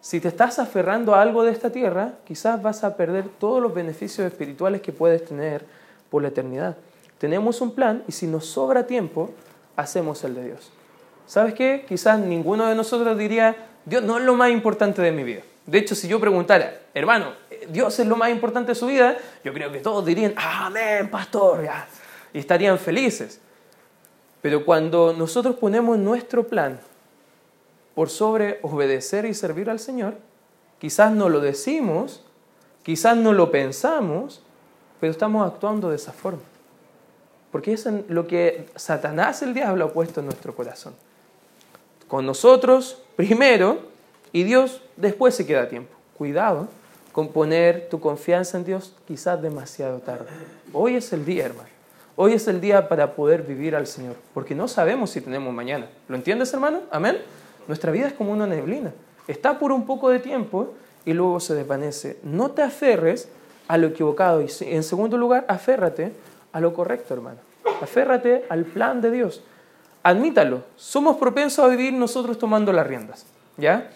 Si 0.00 0.18
te 0.18 0.28
estás 0.28 0.58
aferrando 0.58 1.14
a 1.14 1.20
algo 1.20 1.42
de 1.42 1.52
esta 1.52 1.70
tierra, 1.70 2.14
quizás 2.26 2.62
vas 2.62 2.84
a 2.84 2.96
perder 2.96 3.28
todos 3.38 3.60
los 3.60 3.74
beneficios 3.74 4.26
espirituales 4.26 4.80
que 4.80 4.92
puedes 4.92 5.24
tener 5.24 5.64
por 6.10 6.22
la 6.22 6.28
eternidad. 6.28 6.76
Tenemos 7.18 7.60
un 7.60 7.74
plan 7.74 8.02
y 8.08 8.12
si 8.12 8.26
nos 8.26 8.46
sobra 8.46 8.86
tiempo, 8.86 9.30
hacemos 9.76 10.24
el 10.24 10.34
de 10.34 10.44
Dios. 10.44 10.72
¿Sabes 11.26 11.52
qué? 11.52 11.84
Quizás 11.86 12.18
ninguno 12.18 12.66
de 12.66 12.74
nosotros 12.74 13.16
diría, 13.18 13.54
Dios 13.84 14.02
no 14.02 14.18
es 14.18 14.24
lo 14.24 14.34
más 14.34 14.50
importante 14.50 15.02
de 15.02 15.12
mi 15.12 15.22
vida. 15.22 15.42
De 15.66 15.78
hecho, 15.78 15.94
si 15.94 16.08
yo 16.08 16.18
preguntara, 16.18 16.80
hermano, 16.94 17.34
Dios 17.68 17.98
es 18.00 18.06
lo 18.06 18.16
más 18.16 18.30
importante 18.30 18.72
de 18.72 18.74
su 18.74 18.86
vida, 18.86 19.16
yo 19.44 19.52
creo 19.52 19.70
que 19.70 19.80
todos 19.80 20.04
dirían, 20.04 20.32
amén, 20.36 21.10
pastor, 21.10 21.68
y 22.32 22.38
estarían 22.38 22.78
felices. 22.78 23.38
Pero 24.40 24.64
cuando 24.64 25.12
nosotros 25.12 25.56
ponemos 25.56 25.98
nuestro 25.98 26.46
plan 26.48 26.80
por 27.94 28.10
sobre 28.10 28.58
obedecer 28.62 29.24
y 29.24 29.34
servir 29.34 29.70
al 29.70 29.80
Señor, 29.80 30.14
quizás 30.78 31.12
no 31.12 31.28
lo 31.28 31.40
decimos, 31.40 32.24
quizás 32.82 33.16
no 33.16 33.32
lo 33.32 33.50
pensamos, 33.50 34.42
pero 35.00 35.10
estamos 35.10 35.46
actuando 35.46 35.90
de 35.90 35.96
esa 35.96 36.12
forma. 36.12 36.42
Porque 37.50 37.72
es 37.72 37.86
lo 38.08 38.26
que 38.26 38.68
Satanás, 38.76 39.42
el 39.42 39.54
diablo, 39.54 39.86
ha 39.86 39.92
puesto 39.92 40.20
en 40.20 40.26
nuestro 40.26 40.54
corazón. 40.54 40.94
Con 42.06 42.26
nosotros 42.26 43.02
primero 43.16 43.78
y 44.32 44.44
Dios 44.44 44.82
después 44.96 45.34
se 45.34 45.46
queda 45.46 45.68
tiempo. 45.68 45.94
Cuidado 46.16 46.68
con 47.12 47.28
poner 47.28 47.88
tu 47.88 48.00
confianza 48.00 48.56
en 48.56 48.64
Dios 48.64 48.94
quizás 49.06 49.42
demasiado 49.42 49.98
tarde. 49.98 50.26
Hoy 50.72 50.96
es 50.96 51.12
el 51.12 51.24
día, 51.24 51.46
hermano. 51.46 51.68
Hoy 52.16 52.34
es 52.34 52.46
el 52.48 52.60
día 52.60 52.88
para 52.88 53.14
poder 53.14 53.42
vivir 53.42 53.74
al 53.74 53.86
Señor, 53.86 54.14
porque 54.34 54.54
no 54.54 54.68
sabemos 54.68 55.10
si 55.10 55.20
tenemos 55.20 55.52
mañana. 55.54 55.88
¿Lo 56.06 56.16
entiendes, 56.16 56.52
hermano? 56.52 56.82
Amén. 56.90 57.18
Nuestra 57.68 57.92
vida 57.92 58.06
es 58.06 58.12
como 58.12 58.32
una 58.32 58.46
neblina. 58.46 58.92
Está 59.28 59.58
por 59.58 59.72
un 59.72 59.86
poco 59.86 60.10
de 60.10 60.18
tiempo 60.18 60.74
y 61.04 61.12
luego 61.12 61.40
se 61.40 61.54
desvanece. 61.54 62.18
No 62.22 62.50
te 62.50 62.62
aferres 62.62 63.28
a 63.68 63.78
lo 63.78 63.88
equivocado 63.88 64.42
y 64.42 64.48
en 64.62 64.82
segundo 64.82 65.16
lugar, 65.16 65.44
aférrate 65.48 66.12
a 66.52 66.60
lo 66.60 66.74
correcto, 66.74 67.14
hermano. 67.14 67.38
Aférrate 67.80 68.44
al 68.48 68.64
plan 68.64 69.00
de 69.00 69.10
Dios. 69.10 69.42
Admítalo, 70.02 70.64
somos 70.76 71.16
propensos 71.16 71.64
a 71.64 71.68
vivir 71.68 71.92
nosotros 71.92 72.38
tomando 72.38 72.72
las 72.72 72.86
riendas, 72.86 73.26
¿ya? 73.56 73.90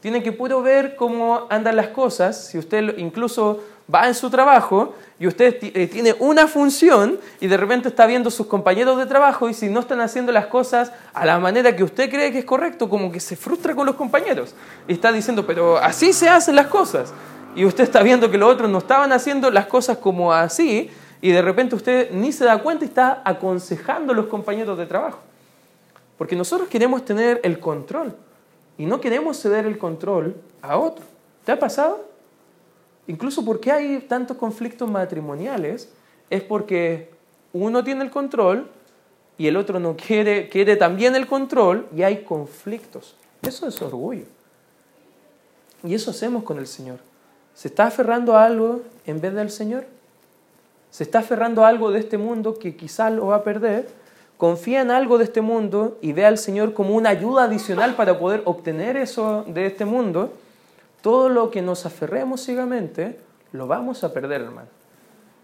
Tiene 0.00 0.22
que 0.22 0.32
puro 0.32 0.62
ver 0.62 0.94
cómo 0.96 1.46
andan 1.50 1.76
las 1.76 1.88
cosas, 1.88 2.46
si 2.46 2.58
usted 2.58 2.96
incluso 2.98 3.60
va 3.92 4.06
en 4.06 4.14
su 4.14 4.28
trabajo 4.30 4.94
y 5.18 5.26
usted 5.26 5.56
eh, 5.62 5.86
tiene 5.86 6.14
una 6.18 6.46
función 6.46 7.18
y 7.40 7.46
de 7.46 7.56
repente 7.56 7.88
está 7.88 8.06
viendo 8.06 8.30
sus 8.30 8.46
compañeros 8.46 8.98
de 8.98 9.06
trabajo 9.06 9.48
y 9.48 9.54
si 9.54 9.68
no 9.68 9.80
están 9.80 10.00
haciendo 10.00 10.30
las 10.30 10.46
cosas 10.46 10.92
a 11.14 11.24
la 11.24 11.38
manera 11.38 11.74
que 11.74 11.82
usted 11.82 12.10
cree 12.10 12.30
que 12.30 12.40
es 12.40 12.44
correcto, 12.44 12.88
como 12.88 13.10
que 13.10 13.18
se 13.18 13.34
frustra 13.34 13.74
con 13.74 13.86
los 13.86 13.96
compañeros 13.96 14.54
y 14.86 14.92
está 14.92 15.10
diciendo, 15.10 15.46
pero 15.46 15.78
así 15.78 16.12
se 16.12 16.28
hacen 16.28 16.54
las 16.54 16.66
cosas. 16.66 17.12
Y 17.56 17.64
usted 17.64 17.84
está 17.84 18.02
viendo 18.02 18.30
que 18.30 18.38
los 18.38 18.52
otros 18.52 18.70
no 18.70 18.78
estaban 18.78 19.10
haciendo 19.10 19.50
las 19.50 19.66
cosas 19.66 19.98
como 19.98 20.32
así 20.32 20.90
y 21.20 21.32
de 21.32 21.42
repente 21.42 21.74
usted 21.74 22.10
ni 22.12 22.30
se 22.30 22.44
da 22.44 22.58
cuenta 22.58 22.84
y 22.84 22.88
está 22.88 23.22
aconsejando 23.24 24.12
a 24.12 24.16
los 24.16 24.26
compañeros 24.26 24.78
de 24.78 24.86
trabajo. 24.86 25.18
Porque 26.16 26.36
nosotros 26.36 26.68
queremos 26.68 27.04
tener 27.04 27.40
el 27.42 27.58
control 27.58 28.14
y 28.76 28.86
no 28.86 29.00
queremos 29.00 29.40
ceder 29.40 29.66
el 29.66 29.78
control 29.78 30.36
a 30.62 30.76
otro. 30.76 31.04
¿Te 31.44 31.52
ha 31.52 31.58
pasado? 31.58 32.07
Incluso 33.08 33.44
porque 33.44 33.72
hay 33.72 33.98
tantos 34.00 34.36
conflictos 34.36 34.88
matrimoniales 34.88 35.88
es 36.30 36.42
porque 36.42 37.10
uno 37.52 37.82
tiene 37.82 38.04
el 38.04 38.10
control 38.10 38.70
y 39.36 39.48
el 39.48 39.56
otro 39.56 39.80
no 39.80 39.96
quiere, 39.96 40.48
quiere 40.48 40.76
también 40.76 41.16
el 41.16 41.26
control 41.26 41.88
y 41.96 42.04
hay 42.04 42.22
conflictos. 42.22 43.16
Eso 43.42 43.66
es 43.66 43.82
orgullo. 43.82 44.26
Y 45.82 45.94
eso 45.94 46.12
hacemos 46.12 46.44
con 46.44 46.58
el 46.58 46.68
Señor. 46.68 47.00
¿Se 47.54 47.66
está 47.66 47.86
aferrando 47.86 48.36
a 48.36 48.44
algo 48.44 48.82
en 49.04 49.20
vez 49.20 49.34
del 49.34 49.50
Señor? 49.50 49.84
se 50.90 51.04
está 51.04 51.20
aferrando 51.20 51.64
a 51.64 51.68
algo 51.68 51.90
de 51.90 52.00
este 52.00 52.18
mundo 52.18 52.58
que 52.58 52.76
quizás 52.76 53.12
lo 53.12 53.26
va 53.26 53.36
a 53.36 53.44
perder, 53.44 53.88
confía 54.36 54.80
en 54.80 54.90
algo 54.90 55.18
de 55.18 55.24
este 55.24 55.40
mundo 55.40 55.98
y 56.00 56.12
ve 56.12 56.24
al 56.24 56.38
Señor 56.38 56.72
como 56.72 56.94
una 56.94 57.10
ayuda 57.10 57.44
adicional 57.44 57.94
para 57.94 58.18
poder 58.18 58.42
obtener 58.44 58.96
eso 58.96 59.44
de 59.46 59.66
este 59.66 59.84
mundo, 59.84 60.32
todo 61.00 61.28
lo 61.28 61.50
que 61.50 61.62
nos 61.62 61.86
aferremos 61.86 62.42
ciegamente 62.42 63.18
lo 63.52 63.66
vamos 63.66 64.04
a 64.04 64.12
perder, 64.12 64.42
hermano. 64.42 64.68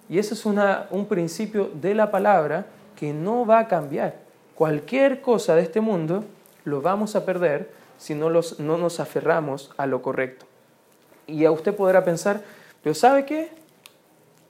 Y 0.09 0.19
ese 0.19 0.35
es 0.35 0.45
una, 0.45 0.87
un 0.91 1.07
principio 1.07 1.71
de 1.73 1.95
la 1.95 2.11
palabra 2.11 2.67
que 2.97 3.13
no 3.13 3.47
va 3.47 3.61
a 3.61 3.69
cambiar. 3.69 4.17
Cualquier 4.55 5.21
cosa 5.21 5.55
de 5.55 5.63
este 5.63 5.81
mundo 5.81 6.25
lo 6.65 6.81
vamos 6.81 7.17
a 7.17 7.25
perder 7.25 7.71
si 7.97 8.15
no, 8.15 8.29
los, 8.29 8.61
no 8.61 8.77
nos 8.77 9.01
aferramos 9.01 9.73
a 9.77 9.87
lo 9.87 10.03
correcto. 10.03 10.47
Y 11.27 11.45
a 11.45 11.51
usted 11.51 11.75
podrá 11.75 12.05
pensar, 12.05 12.43
pero 12.83 12.95
¿sabe 12.95 13.25
qué? 13.25 13.51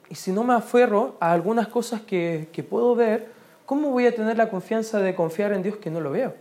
Y 0.09 0.15
si 0.15 0.31
no 0.31 0.43
me 0.43 0.53
aferro 0.53 1.15
a 1.19 1.31
algunas 1.31 1.67
cosas 1.67 2.01
que, 2.01 2.49
que 2.51 2.63
puedo 2.63 2.95
ver, 2.95 3.29
¿cómo 3.65 3.91
voy 3.91 4.05
a 4.05 4.13
tener 4.13 4.37
la 4.37 4.49
confianza 4.49 4.99
de 4.99 5.15
confiar 5.15 5.53
en 5.53 5.63
Dios 5.63 5.77
que 5.77 5.89
no 5.89 6.01
lo 6.01 6.11
veo? 6.11 6.33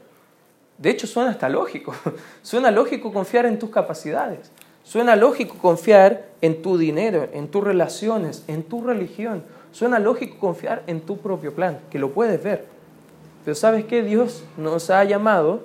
De 0.78 0.90
hecho, 0.90 1.06
suena 1.06 1.30
hasta 1.30 1.48
lógico. 1.48 1.94
Suena 2.42 2.70
lógico 2.70 3.12
confiar 3.12 3.46
en 3.46 3.58
tus 3.58 3.70
capacidades. 3.70 4.50
Suena 4.82 5.16
lógico 5.16 5.56
confiar 5.58 6.26
en 6.40 6.62
tu 6.62 6.76
dinero, 6.76 7.28
en 7.32 7.48
tus 7.48 7.64
relaciones, 7.64 8.44
en 8.48 8.64
tu 8.64 8.82
religión. 8.84 9.44
Suena 9.72 9.98
lógico 9.98 10.38
confiar 10.38 10.82
en 10.86 11.00
tu 11.00 11.18
propio 11.18 11.54
plan, 11.54 11.78
que 11.90 11.98
lo 11.98 12.12
puedes 12.12 12.42
ver. 12.42 12.66
Pero 13.44 13.54
sabes 13.54 13.84
que 13.84 14.02
Dios 14.02 14.44
nos 14.56 14.90
ha 14.90 15.02
llamado 15.04 15.62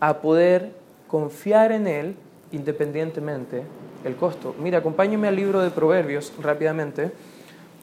a 0.00 0.20
poder 0.20 0.72
confiar 1.08 1.72
en 1.72 1.86
Él 1.86 2.16
independientemente 2.50 3.62
el 4.04 4.16
costo. 4.16 4.54
Mira, 4.58 4.78
acompáñame 4.78 5.28
al 5.28 5.36
libro 5.36 5.60
de 5.60 5.70
Proverbios 5.70 6.32
rápidamente. 6.40 7.10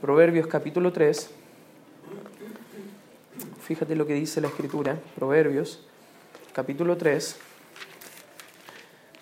Proverbios 0.01 0.47
capítulo 0.47 0.91
3. 0.91 1.29
Fíjate 3.61 3.95
lo 3.95 4.07
que 4.07 4.13
dice 4.13 4.41
la 4.41 4.47
escritura. 4.47 4.97
Proverbios 5.15 5.85
capítulo 6.53 6.97
3. 6.97 7.35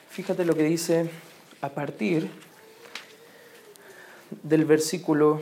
Fíjate 0.09 0.45
lo 0.45 0.55
que 0.55 0.63
dice 0.63 1.09
a 1.61 1.69
partir 1.69 2.29
del 4.43 4.65
versículo 4.65 5.41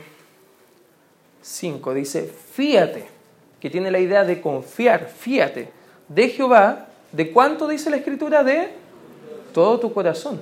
5. 1.42 1.94
Dice, 1.94 2.32
fíate, 2.52 3.06
que 3.60 3.70
tiene 3.70 3.90
la 3.90 3.98
idea 3.98 4.24
de 4.24 4.40
confiar, 4.40 5.08
fíate 5.08 5.70
de 6.08 6.28
Jehová, 6.28 6.88
¿de 7.12 7.32
cuánto 7.32 7.66
dice 7.68 7.90
la 7.90 7.96
escritura? 7.96 8.44
De 8.44 8.70
todo 9.52 9.80
tu 9.80 9.92
corazón. 9.92 10.40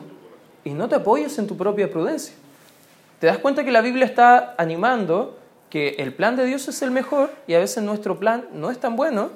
Y 0.64 0.70
no 0.70 0.88
te 0.88 0.96
apoyes 0.96 1.38
en 1.38 1.46
tu 1.46 1.56
propia 1.56 1.90
prudencia. 1.90 2.34
¿Te 3.20 3.26
das 3.26 3.38
cuenta 3.38 3.64
que 3.64 3.70
la 3.70 3.80
Biblia 3.80 4.06
está 4.06 4.54
animando 4.58 5.38
que 5.70 5.96
el 5.98 6.12
plan 6.12 6.36
de 6.36 6.44
Dios 6.44 6.68
es 6.68 6.82
el 6.82 6.90
mejor 6.90 7.30
y 7.46 7.54
a 7.54 7.58
veces 7.58 7.82
nuestro 7.82 8.18
plan 8.18 8.46
no 8.52 8.70
es 8.70 8.78
tan 8.78 8.96
bueno 8.96 9.30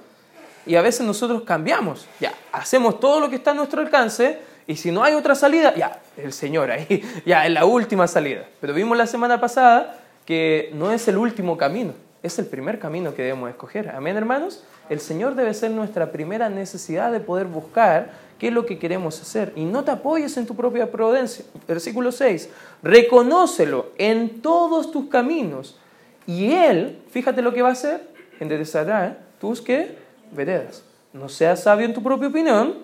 y 0.69 0.77
a 0.77 0.83
veces 0.83 1.05
nosotros 1.07 1.43
cambiamos? 1.43 2.07
Ya, 2.21 2.33
hacemos 2.53 3.01
todo 3.01 3.19
lo 3.19 3.29
que 3.29 3.37
está 3.37 3.51
a 3.51 3.55
nuestro 3.55 3.81
alcance 3.81 4.39
y 4.69 4.77
si 4.77 4.93
no 4.93 5.03
hay 5.03 5.15
otra 5.15 5.35
salida, 5.35 5.75
ya, 5.75 5.99
el 6.19 6.33
Señor 6.33 6.71
ahí, 6.71 7.03
ya, 7.27 7.47
es 7.47 7.53
la 7.53 7.65
última 7.65 8.07
salida. 8.07 8.45
Pero 8.61 8.75
vimos 8.75 8.99
la 8.99 9.07
semana 9.07 9.41
pasada 9.41 9.99
que 10.27 10.71
no 10.75 10.93
es 10.93 11.09
el 11.09 11.17
último 11.17 11.57
camino, 11.57 11.95
es 12.23 12.39
el 12.39 12.45
primer 12.45 12.79
camino 12.79 13.15
que 13.15 13.23
debemos 13.23 13.49
escoger. 13.49 13.89
Amén, 13.89 14.17
hermanos. 14.17 14.63
El 14.91 15.01
Señor 15.01 15.35
debe 15.37 15.55
ser 15.55 15.71
nuestra 15.71 16.13
primera 16.13 16.51
necesidad 16.51 17.11
de 17.13 17.21
poder 17.21 17.47
buscar 17.47 18.11
qué 18.39 18.49
es 18.49 18.53
lo 18.53 18.67
que 18.67 18.79
queremos 18.79 19.21
hacer. 19.23 19.55
Y 19.57 19.65
no 19.65 19.85
te 19.85 19.91
apoyes 19.91 20.37
en 20.37 20.47
tu 20.47 20.55
propia 20.55 20.91
prudencia. 20.91 21.47
Versículo 21.67 22.13
6. 22.13 22.51
Reconócelo 22.83 23.93
en 23.97 24.43
todos 24.43 24.93
tus 24.93 25.09
caminos. 25.09 25.79
Y 26.27 26.53
Él, 26.53 26.99
fíjate 27.11 27.41
lo 27.41 27.55
que 27.55 27.63
va 27.63 27.71
a 27.71 27.73
hacer, 27.73 28.03
enderezará 28.39 29.17
tus 29.41 29.63
que 29.63 30.08
veredas. 30.33 30.85
No 31.13 31.29
seas 31.29 31.63
sabio 31.63 31.87
en 31.87 31.95
tu 31.95 32.03
propia 32.03 32.29
opinión, 32.29 32.79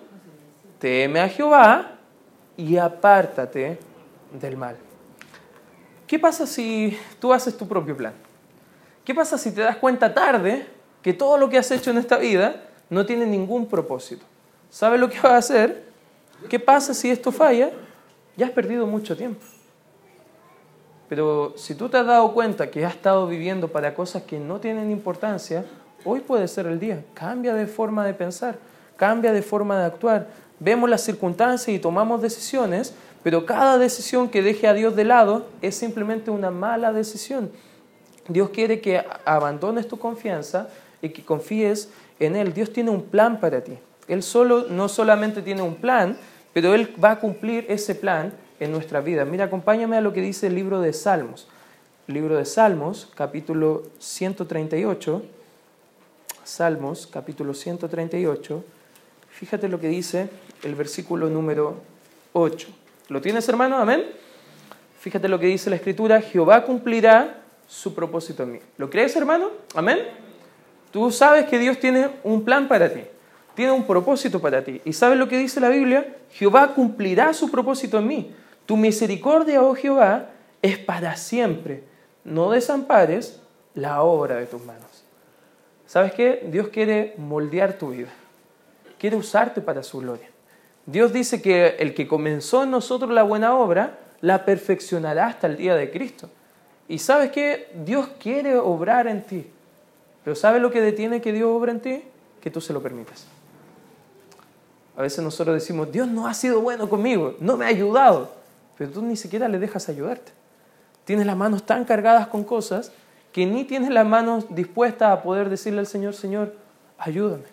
teme 0.79 1.19
a 1.19 1.29
Jehová 1.29 1.91
y 2.57 2.77
apártate 2.77 3.79
del 4.31 4.57
mal. 4.57 4.75
¿Qué 6.07 6.19
pasa 6.19 6.45
si 6.45 6.97
tú 7.19 7.33
haces 7.33 7.57
tu 7.57 7.67
propio 7.67 7.95
plan? 7.97 8.13
¿Qué 9.03 9.13
pasa 9.13 9.37
si 9.37 9.51
te 9.51 9.61
das 9.61 9.77
cuenta 9.77 10.13
tarde 10.13 10.65
que 11.01 11.13
todo 11.13 11.37
lo 11.37 11.49
que 11.49 11.57
has 11.57 11.69
hecho 11.71 11.91
en 11.91 11.97
esta 11.97 12.17
vida 12.17 12.63
no 12.89 13.05
tiene 13.05 13.25
ningún 13.25 13.67
propósito? 13.67 14.25
¿Sabes 14.69 14.99
lo 14.99 15.09
que 15.09 15.17
vas 15.17 15.31
a 15.31 15.37
hacer? 15.37 15.85
¿Qué 16.49 16.59
pasa 16.59 16.93
si 16.93 17.09
esto 17.09 17.31
falla? 17.31 17.71
Ya 18.35 18.47
has 18.47 18.51
perdido 18.51 18.85
mucho 18.85 19.15
tiempo. 19.15 19.41
Pero 21.07 21.53
si 21.55 21.75
tú 21.75 21.87
te 21.87 21.97
has 21.97 22.05
dado 22.05 22.33
cuenta 22.33 22.69
que 22.71 22.83
has 22.85 22.95
estado 22.95 23.27
viviendo 23.27 23.67
para 23.67 23.93
cosas 23.93 24.23
que 24.23 24.39
no 24.39 24.59
tienen 24.59 24.91
importancia, 24.91 25.65
hoy 26.05 26.21
puede 26.21 26.47
ser 26.47 26.67
el 26.67 26.79
día. 26.79 27.03
Cambia 27.13 27.53
de 27.53 27.67
forma 27.67 28.05
de 28.05 28.13
pensar, 28.13 28.57
cambia 28.95 29.33
de 29.33 29.41
forma 29.41 29.77
de 29.79 29.85
actuar 29.85 30.27
vemos 30.59 30.89
las 30.89 31.01
circunstancias 31.01 31.75
y 31.75 31.79
tomamos 31.79 32.21
decisiones, 32.21 32.93
pero 33.23 33.45
cada 33.45 33.77
decisión 33.77 34.29
que 34.29 34.41
deje 34.41 34.67
a 34.67 34.73
Dios 34.73 34.95
de 34.95 35.03
lado 35.03 35.47
es 35.61 35.75
simplemente 35.75 36.31
una 36.31 36.51
mala 36.51 36.93
decisión. 36.93 37.51
Dios 38.27 38.49
quiere 38.49 38.81
que 38.81 39.03
abandones 39.25 39.87
tu 39.87 39.97
confianza 39.97 40.69
y 41.01 41.09
que 41.09 41.23
confíes 41.23 41.89
en 42.19 42.35
Él. 42.35 42.53
Dios 42.53 42.71
tiene 42.71 42.89
un 42.89 43.03
plan 43.03 43.39
para 43.39 43.61
ti. 43.61 43.73
Él 44.07 44.23
solo, 44.23 44.65
no 44.69 44.87
solamente 44.87 45.41
tiene 45.41 45.61
un 45.61 45.75
plan, 45.75 46.17
pero 46.53 46.73
Él 46.73 46.93
va 47.03 47.11
a 47.11 47.19
cumplir 47.19 47.65
ese 47.69 47.95
plan 47.95 48.33
en 48.59 48.71
nuestra 48.71 49.01
vida. 49.01 49.25
Mira, 49.25 49.45
acompáñame 49.45 49.97
a 49.97 50.01
lo 50.01 50.13
que 50.13 50.21
dice 50.21 50.47
el 50.47 50.55
libro 50.55 50.79
de 50.79 50.93
Salmos. 50.93 51.47
libro 52.07 52.37
de 52.37 52.45
Salmos, 52.45 53.11
capítulo 53.15 53.83
138. 53.99 55.23
Salmos, 56.45 57.07
capítulo 57.07 57.55
138. 57.55 58.63
Fíjate 59.29 59.67
lo 59.67 59.79
que 59.79 59.87
dice 59.87 60.29
el 60.63 60.75
versículo 60.75 61.27
número 61.27 61.81
8. 62.33 62.67
¿Lo 63.09 63.19
tienes, 63.19 63.49
hermano? 63.49 63.79
Amén. 63.79 64.05
Fíjate 64.99 65.27
lo 65.27 65.39
que 65.39 65.47
dice 65.47 65.71
la 65.71 65.75
escritura, 65.75 66.21
Jehová 66.21 66.63
cumplirá 66.63 67.41
su 67.67 67.95
propósito 67.95 68.43
en 68.43 68.53
mí. 68.53 68.59
¿Lo 68.77 68.91
crees, 68.91 69.15
hermano? 69.15 69.49
Amén. 69.73 69.99
Tú 70.91 71.11
sabes 71.11 71.45
que 71.47 71.57
Dios 71.57 71.79
tiene 71.79 72.11
un 72.23 72.45
plan 72.45 72.67
para 72.67 72.93
ti, 72.93 73.01
tiene 73.55 73.71
un 73.71 73.85
propósito 73.85 74.39
para 74.39 74.63
ti. 74.63 74.81
¿Y 74.85 74.93
sabes 74.93 75.17
lo 75.17 75.27
que 75.27 75.39
dice 75.39 75.59
la 75.59 75.69
Biblia? 75.69 76.15
Jehová 76.29 76.75
cumplirá 76.75 77.33
su 77.33 77.49
propósito 77.49 77.97
en 77.97 78.07
mí. 78.07 78.35
Tu 78.67 78.77
misericordia, 78.77 79.63
oh 79.63 79.73
Jehová, 79.73 80.29
es 80.61 80.77
para 80.77 81.17
siempre. 81.17 81.83
No 82.23 82.51
desampares 82.51 83.41
la 83.73 84.03
obra 84.03 84.35
de 84.35 84.45
tus 84.45 84.63
manos. 84.63 84.94
¿Sabes 85.87 86.13
qué? 86.13 86.47
Dios 86.51 86.69
quiere 86.69 87.13
moldear 87.17 87.77
tu 87.77 87.89
vida. 87.89 88.09
Quiere 88.97 89.15
usarte 89.15 89.61
para 89.61 89.83
su 89.83 89.99
gloria. 89.99 90.27
Dios 90.85 91.13
dice 91.13 91.41
que 91.41 91.75
el 91.79 91.93
que 91.93 92.07
comenzó 92.07 92.63
en 92.63 92.71
nosotros 92.71 93.11
la 93.11 93.23
buena 93.23 93.55
obra, 93.55 93.99
la 94.21 94.45
perfeccionará 94.45 95.27
hasta 95.27 95.47
el 95.47 95.57
día 95.57 95.75
de 95.75 95.91
Cristo. 95.91 96.29
Y 96.87 96.99
sabes 96.99 97.31
que 97.31 97.71
Dios 97.85 98.09
quiere 98.19 98.57
obrar 98.57 99.07
en 99.07 99.23
ti. 99.23 99.47
Pero 100.23 100.35
¿sabes 100.35 100.61
lo 100.61 100.71
que 100.71 100.81
detiene 100.81 101.21
que 101.21 101.33
Dios 101.33 101.49
obra 101.49 101.71
en 101.71 101.79
ti? 101.79 102.03
Que 102.41 102.51
tú 102.51 102.61
se 102.61 102.73
lo 102.73 102.81
permitas. 102.81 103.25
A 104.97 105.01
veces 105.01 105.23
nosotros 105.23 105.55
decimos, 105.55 105.91
Dios 105.91 106.07
no 106.07 106.27
ha 106.27 106.33
sido 106.33 106.61
bueno 106.61 106.89
conmigo, 106.89 107.35
no 107.39 107.57
me 107.57 107.65
ha 107.65 107.69
ayudado. 107.69 108.31
Pero 108.77 108.91
tú 108.91 109.01
ni 109.01 109.15
siquiera 109.15 109.47
le 109.47 109.59
dejas 109.59 109.89
ayudarte. 109.89 110.31
Tienes 111.03 111.25
las 111.25 111.35
manos 111.35 111.63
tan 111.63 111.85
cargadas 111.85 112.27
con 112.27 112.43
cosas 112.43 112.91
que 113.35 113.45
ni 113.45 113.65
tienes 113.65 113.89
las 113.89 114.07
manos 114.07 114.45
dispuestas 114.49 115.11
a 115.11 115.21
poder 115.21 115.49
decirle 115.49 115.81
al 115.81 115.87
Señor, 115.87 116.13
Señor, 116.13 116.53
ayúdame. 116.97 117.43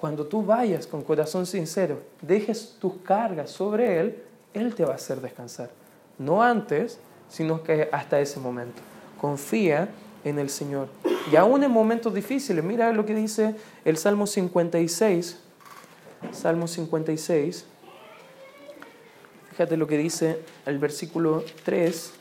Cuando 0.00 0.26
tú 0.26 0.44
vayas 0.44 0.84
con 0.84 1.04
corazón 1.04 1.46
sincero, 1.46 2.00
dejes 2.22 2.74
tus 2.80 2.94
cargas 3.04 3.52
sobre 3.52 4.00
Él, 4.00 4.24
Él 4.54 4.74
te 4.74 4.84
va 4.84 4.94
a 4.94 4.96
hacer 4.96 5.20
descansar. 5.20 5.70
No 6.18 6.42
antes, 6.42 6.98
sino 7.28 7.62
que 7.62 7.88
hasta 7.92 8.18
ese 8.18 8.40
momento. 8.40 8.82
Confía 9.20 9.90
en 10.24 10.40
el 10.40 10.50
Señor. 10.50 10.88
Y 11.30 11.36
aún 11.36 11.62
en 11.62 11.70
momentos 11.70 12.12
difíciles, 12.12 12.64
mira 12.64 12.92
lo 12.92 13.06
que 13.06 13.14
dice 13.14 13.54
el 13.84 13.96
Salmo 13.96 14.26
56. 14.26 15.38
Salmo 16.32 16.66
56. 16.66 17.64
Fíjate 19.52 19.76
lo 19.76 19.86
que 19.86 19.98
dice 19.98 20.40
el 20.66 20.80
versículo 20.80 21.44
3 21.64 22.17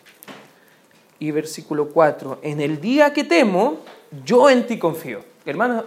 y 1.19 1.31
versículo 1.31 1.89
4. 1.89 2.39
En 2.41 2.61
el 2.61 2.79
día 2.79 3.13
que 3.13 3.23
temo, 3.23 3.77
yo 4.25 4.49
en 4.49 4.67
ti 4.67 4.77
confío. 4.77 5.21
Hermanos, 5.45 5.85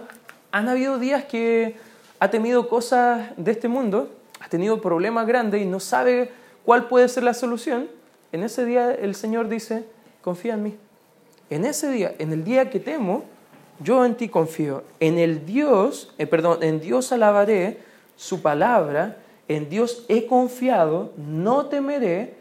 han 0.51 0.67
habido 0.67 0.99
días 0.99 1.25
que 1.25 1.75
ha 2.19 2.29
tenido 2.29 2.67
cosas 2.67 3.31
de 3.37 3.51
este 3.51 3.67
mundo, 3.67 4.09
ha 4.39 4.49
tenido 4.49 4.81
problemas 4.81 5.25
grandes 5.27 5.61
y 5.61 5.65
no 5.65 5.79
sabe 5.79 6.31
cuál 6.65 6.87
puede 6.87 7.07
ser 7.09 7.23
la 7.23 7.33
solución. 7.33 7.87
En 8.31 8.43
ese 8.43 8.65
día 8.65 8.91
el 8.91 9.15
Señor 9.15 9.49
dice, 9.49 9.85
confía 10.21 10.53
en 10.53 10.63
mí. 10.63 10.75
En 11.49 11.65
ese 11.65 11.89
día, 11.89 12.13
en 12.17 12.31
el 12.31 12.43
día 12.43 12.69
que 12.69 12.79
temo, 12.79 13.23
yo 13.83 14.05
en 14.05 14.15
ti 14.15 14.29
confío. 14.29 14.83
En 14.99 15.17
el 15.17 15.45
Dios, 15.45 16.13
eh, 16.17 16.27
perdón, 16.27 16.63
en 16.63 16.79
Dios 16.79 17.11
alabaré 17.11 17.79
su 18.15 18.41
palabra, 18.41 19.17
en 19.47 19.69
Dios 19.69 20.05
he 20.07 20.27
confiado, 20.27 21.11
no 21.17 21.65
temeré. 21.65 22.35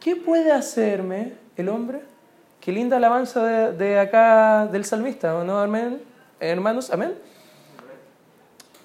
¿Qué 0.00 0.16
puede 0.16 0.50
hacerme 0.52 1.34
el 1.56 1.68
hombre? 1.68 2.00
Qué 2.66 2.72
linda 2.72 2.96
alabanza 2.96 3.44
de, 3.70 3.96
acá 3.96 4.66
del 4.66 4.84
salmista, 4.84 5.44
¿no, 5.44 5.60
Amén? 5.60 6.02
hermanos? 6.40 6.90
Amén. 6.90 7.14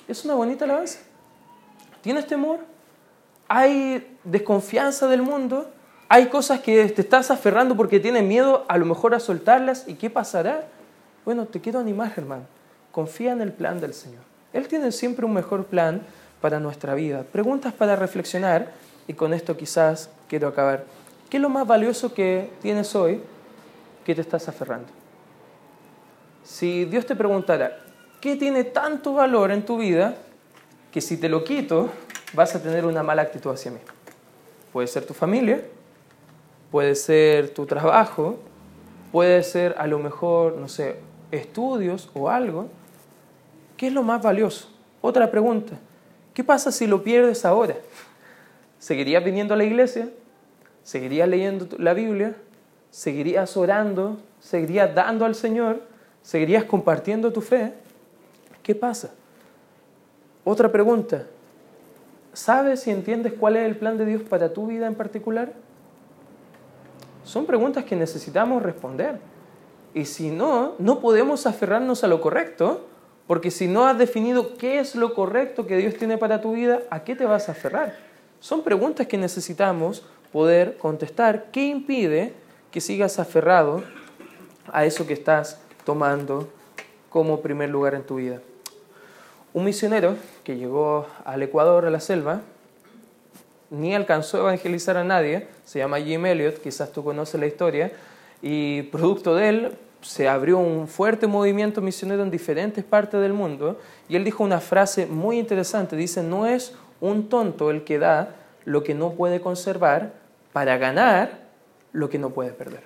Es 0.08 0.24
una 0.24 0.36
bonita 0.36 0.66
alabanza. 0.66 1.00
¿Tienes 2.02 2.28
temor? 2.28 2.60
¿Hay 3.48 4.20
desconfianza 4.24 5.08
del 5.08 5.24
mundo? 5.24 5.68
¿Hay 6.10 6.28
cosas 6.28 6.60
que 6.60 6.90
te 6.90 7.02
estás 7.02 7.32
aferrando 7.32 7.76
porque 7.76 8.00
tienes 8.00 8.24
miedo 8.24 8.66
a 8.68 8.78
lo 8.78 8.86
mejor 8.86 9.16
a 9.16 9.20
soltarlas? 9.20 9.88
¿Y 9.88 9.96
qué 9.96 10.12
pasará? 10.12 10.68
Bueno, 11.26 11.48
te 11.48 11.60
quiero 11.60 11.80
animar, 11.80 12.14
hermano. 12.16 12.44
Confía 12.92 13.32
en 13.32 13.42
el 13.42 13.52
plan 13.52 13.82
del 13.82 13.96
Señor. 13.96 14.22
Él 14.54 14.68
tiene 14.68 14.92
siempre 14.92 15.26
un 15.26 15.34
mejor 15.34 15.66
plan 15.66 16.04
para 16.40 16.60
nuestra 16.60 16.94
vida. 16.94 17.24
Preguntas 17.24 17.74
para 17.74 17.96
reflexionar 17.96 18.74
y 19.08 19.14
con 19.16 19.34
esto 19.34 19.58
quizás 19.58 20.12
quiero 20.30 20.50
acabar. 20.50 20.84
¿Qué 21.32 21.38
es 21.38 21.42
lo 21.42 21.50
más 21.50 21.66
valioso 21.66 22.14
que 22.14 22.52
tienes 22.62 22.94
hoy 22.94 23.24
que 24.06 24.16
te 24.16 24.22
estás 24.22 24.48
aferrando? 24.48 24.88
Si 26.44 26.86
Dios 26.86 27.06
te 27.06 27.16
preguntara, 27.16 27.78
¿qué 28.20 28.36
tiene 28.36 28.64
tanto 28.64 29.14
valor 29.14 29.52
en 29.52 29.66
tu 29.66 29.78
vida 29.78 30.16
que 30.92 31.02
si 31.02 31.18
te 31.18 31.30
lo 31.30 31.44
quito 31.44 31.90
vas 32.34 32.56
a 32.56 32.62
tener 32.62 32.86
una 32.86 33.04
mala 33.04 33.22
actitud 33.22 33.52
hacia 33.52 33.72
mí? 33.72 33.80
Puede 34.74 34.88
ser 34.88 35.06
tu 35.06 35.14
familia, 35.14 35.62
puede 36.72 36.96
ser 36.96 37.54
tu 37.54 37.66
trabajo, 37.66 38.40
puede 39.12 39.44
ser 39.44 39.76
a 39.78 39.88
lo 39.88 40.00
mejor, 40.00 40.58
no 40.58 40.68
sé, 40.68 40.98
estudios 41.32 42.10
o 42.14 42.30
algo. 42.30 42.70
¿Qué 43.78 43.88
es 43.88 43.94
lo 43.94 44.04
más 44.04 44.22
valioso? 44.22 44.70
Otra 45.02 45.30
pregunta. 45.30 45.78
¿Qué 46.34 46.44
pasa 46.44 46.72
si 46.72 46.88
lo 46.88 47.04
pierdes 47.04 47.44
ahora? 47.46 47.76
¿Seguirías 48.80 49.24
viniendo 49.24 49.54
a 49.54 49.58
la 49.58 49.64
iglesia? 49.64 50.10
¿Seguirías 50.84 51.28
leyendo 51.28 51.68
la 51.78 51.94
Biblia? 51.94 52.36
¿Seguirías 52.92 53.56
orando? 53.56 54.20
¿Seguirías 54.42 54.94
dando 54.94 55.26
al 55.26 55.34
Señor? 55.34 55.82
¿Seguirías 56.22 56.66
compartiendo 56.66 57.32
tu 57.32 57.42
fe? 57.42 57.74
¿Qué 58.62 58.76
pasa? 58.76 59.12
Otra 60.44 60.72
pregunta. 60.72 61.26
¿Sabes 62.34 62.86
y 62.88 62.92
entiendes 62.92 63.34
cuál 63.34 63.58
es 63.58 63.66
el 63.66 63.78
plan 63.78 63.98
de 63.98 64.06
Dios 64.06 64.22
para 64.24 64.54
tu 64.54 64.68
vida 64.68 64.88
en 64.88 64.96
particular? 64.96 65.54
Son 67.24 67.46
preguntas 67.46 67.86
que 67.86 67.96
necesitamos 67.96 68.62
responder. 68.62 69.20
Y 69.94 70.06
si 70.06 70.30
no, 70.30 70.76
no 70.78 71.00
podemos 71.00 71.48
aferrarnos 71.48 72.04
a 72.04 72.08
lo 72.08 72.22
correcto, 72.22 72.88
porque 73.28 73.52
si 73.52 73.68
no 73.68 73.86
has 73.86 73.98
definido 73.98 74.58
qué 74.58 74.80
es 74.80 74.96
lo 74.96 75.14
correcto 75.14 75.66
que 75.66 75.78
Dios 75.78 75.96
tiene 75.96 76.18
para 76.18 76.42
tu 76.42 76.54
vida, 76.54 76.82
¿a 76.90 77.04
qué 77.04 77.16
te 77.16 77.26
vas 77.26 77.48
a 77.48 77.54
aferrar? 77.54 77.96
Son 78.40 78.64
preguntas 78.64 79.08
que 79.08 79.18
necesitamos 79.18 80.04
poder 80.32 80.78
contestar. 80.78 81.52
¿Qué 81.52 81.68
impide 81.68 82.34
que 82.72 82.82
sigas 82.82 83.20
aferrado 83.20 83.84
a 84.72 84.86
eso 84.86 85.06
que 85.06 85.14
estás 85.14 85.60
tomando 85.86 86.50
como 87.10 87.42
primer 87.42 87.70
lugar 87.70 87.94
en 87.94 88.04
tu 88.04 88.16
vida? 88.16 88.40
Un 89.54 89.66
misionero 89.66 90.16
que 90.44 90.56
llegó 90.56 91.06
al 91.26 91.44
Ecuador, 91.44 91.86
a 91.86 91.90
la 91.90 92.00
selva, 92.00 92.42
ni 93.70 93.94
alcanzó 93.94 94.38
a 94.38 94.40
evangelizar 94.42 94.98
a 94.98 95.04
nadie, 95.04 95.48
se 95.66 95.80
llama 95.80 96.00
Jim 96.00 96.26
Elliot, 96.26 96.62
quizás 96.62 96.92
tú 96.92 97.04
conoces 97.04 97.40
la 97.40 97.48
historia, 97.48 97.92
y 98.42 98.84
producto 98.84 99.36
de 99.36 99.50
él 99.50 99.78
se 100.02 100.28
abrió 100.28 100.58
un 100.58 100.88
fuerte 100.88 101.28
movimiento 101.28 101.82
misionero 101.82 102.24
en 102.24 102.32
diferentes 102.32 102.84
partes 102.84 103.22
del 103.22 103.34
mundo, 103.34 103.80
y 104.08 104.16
él 104.16 104.24
dijo 104.24 104.44
una 104.44 104.62
frase 104.62 105.06
muy 105.06 105.38
interesante, 105.38 105.96
dice, 105.96 106.24
no 106.24 106.46
es 106.46 106.74
un 107.02 107.28
tonto 107.28 107.72
el 107.72 107.84
que 107.84 108.00
da 108.00 108.36
lo 108.64 108.84
que 108.84 108.94
no 108.94 109.12
puede 109.12 109.42
conservar 109.42 110.14
para 110.54 110.78
ganar 110.78 111.51
lo 111.94 112.10
que 112.10 112.18
no 112.18 112.32
puede 112.32 112.52
perder. 112.52 112.84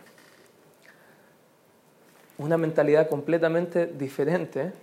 Una 2.37 2.57
mentalidad 2.57 3.09
completamente 3.09 3.85
diferente 3.85 4.73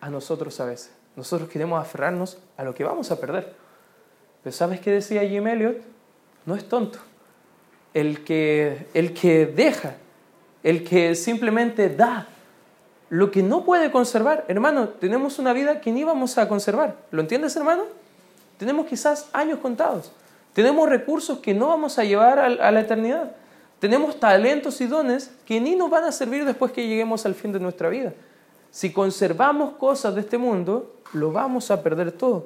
a 0.00 0.10
nosotros 0.10 0.60
a 0.60 0.66
veces. 0.66 0.92
Nosotros 1.16 1.48
queremos 1.48 1.80
aferrarnos 1.80 2.38
a 2.56 2.64
lo 2.64 2.74
que 2.74 2.84
vamos 2.84 3.10
a 3.10 3.20
perder. 3.20 3.54
Pero 4.42 4.54
¿sabes 4.54 4.80
qué 4.80 4.90
decía 4.90 5.22
Jim 5.22 5.46
Elliot? 5.46 5.78
No 6.46 6.54
es 6.54 6.68
tonto. 6.68 6.98
El 7.94 8.24
que, 8.24 8.88
el 8.94 9.12
que 9.14 9.46
deja, 9.46 9.94
el 10.62 10.84
que 10.84 11.14
simplemente 11.14 11.88
da 11.88 12.26
lo 13.10 13.30
que 13.30 13.42
no 13.42 13.64
puede 13.64 13.90
conservar. 13.90 14.46
Hermano, 14.48 14.88
tenemos 14.88 15.38
una 15.38 15.52
vida 15.52 15.80
que 15.80 15.92
ni 15.92 16.02
vamos 16.02 16.38
a 16.38 16.48
conservar. 16.48 16.96
¿Lo 17.10 17.20
entiendes, 17.20 17.54
hermano? 17.56 17.84
Tenemos 18.56 18.86
quizás 18.86 19.28
años 19.32 19.58
contados. 19.58 20.12
Tenemos 20.54 20.88
recursos 20.88 21.38
que 21.38 21.52
no 21.52 21.68
vamos 21.68 21.98
a 21.98 22.04
llevar 22.04 22.38
a 22.38 22.70
la 22.70 22.80
eternidad. 22.80 23.36
Tenemos 23.82 24.20
talentos 24.20 24.80
y 24.80 24.86
dones 24.86 25.32
que 25.44 25.60
ni 25.60 25.74
nos 25.74 25.90
van 25.90 26.04
a 26.04 26.12
servir 26.12 26.44
después 26.44 26.70
que 26.70 26.86
lleguemos 26.86 27.26
al 27.26 27.34
fin 27.34 27.50
de 27.50 27.58
nuestra 27.58 27.88
vida. 27.88 28.12
Si 28.70 28.92
conservamos 28.92 29.72
cosas 29.72 30.14
de 30.14 30.20
este 30.20 30.38
mundo, 30.38 30.94
lo 31.12 31.32
vamos 31.32 31.68
a 31.72 31.82
perder 31.82 32.12
todo. 32.12 32.44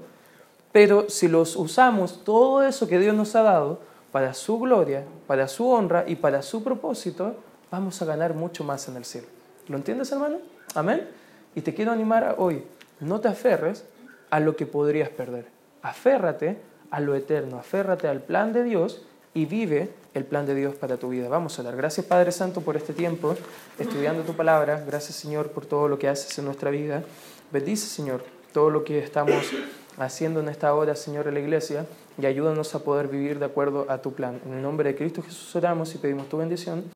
Pero 0.73 1.11
si 1.11 1.29
los 1.29 1.55
usamos, 1.57 2.25
todo 2.25 2.63
eso 2.63 2.89
que 2.89 2.99
Dios 2.99 3.15
nos 3.15 3.37
ha 3.37 3.43
dado, 3.43 3.81
para 4.13 4.33
su 4.33 4.59
gloria, 4.59 5.05
para 5.27 5.47
su 5.47 5.69
honra 5.69 6.05
y 6.07 6.17
para 6.17 6.41
su 6.41 6.65
propósito, 6.65 7.37
vamos 7.71 8.01
a 8.01 8.07
ganar 8.07 8.33
mucho 8.33 8.65
más 8.65 8.89
en 8.89 8.97
el 8.97 9.05
cielo. 9.05 9.27
¿Lo 9.69 9.77
entiendes, 9.77 10.11
hermano? 10.13 10.39
Amén. 10.75 11.07
Y 11.55 11.61
te 11.61 11.75
quiero 11.75 11.93
animar 11.93 12.37
hoy, 12.39 12.65
no 13.01 13.21
te 13.21 13.29
aferres 13.29 13.85
a 14.31 14.41
lo 14.41 14.57
que 14.57 14.65
podrías 14.65 15.11
perder. 15.11 15.49
Aférrate 15.83 16.57
a 16.91 16.99
lo 17.01 17.15
eterno, 17.15 17.59
aférrate 17.59 18.09
al 18.09 18.23
plan 18.23 18.55
de 18.55 18.65
Dios 18.65 19.03
y 19.37 19.45
vive 19.45 19.91
el 20.15 20.25
plan 20.25 20.47
de 20.47 20.55
Dios 20.55 20.75
para 20.77 20.97
tu 20.97 21.11
vida. 21.11 21.29
Vamos 21.29 21.59
a 21.59 21.63
dar 21.63 21.77
Gracias 21.77 22.07
Padre 22.07 22.33
Santo 22.33 22.63
por 22.63 22.75
este 22.75 22.95
tiempo 22.95 23.37
estudiando 23.79 24.23
tu 24.23 24.33
palabra. 24.33 24.83
Gracias 24.87 25.15
Señor 25.15 25.51
por 25.51 25.67
todo 25.67 25.89
lo 25.89 25.99
que 25.99 26.09
haces 26.09 26.39
en 26.39 26.47
nuestra 26.47 26.71
vida. 26.71 27.05
Bendice 27.53 27.87
Señor 27.87 28.25
todo 28.55 28.71
lo 28.71 28.83
que 28.83 28.99
estamos 28.99 29.35
haciendo 29.99 30.41
en 30.41 30.49
esta 30.49 30.75
hora, 30.75 30.97
Señor, 30.97 31.29
en 31.29 31.35
la 31.35 31.41
iglesia, 31.41 31.85
y 32.19 32.25
ayúdanos 32.25 32.75
a 32.75 32.79
poder 32.79 33.09
vivir 33.09 33.39
de 33.39 33.45
acuerdo 33.45 33.85
a 33.91 33.99
tu 33.99 34.15
plan. 34.15 34.41
En 34.47 34.55
el 34.55 34.63
nombre 34.63 34.91
de 34.91 34.97
Cristo 34.97 35.23
Jesús 35.23 35.55
oramos 35.55 35.95
y 35.95 35.99
pedimos 35.99 36.31
tu 36.31 36.39
bendición. 36.39 36.85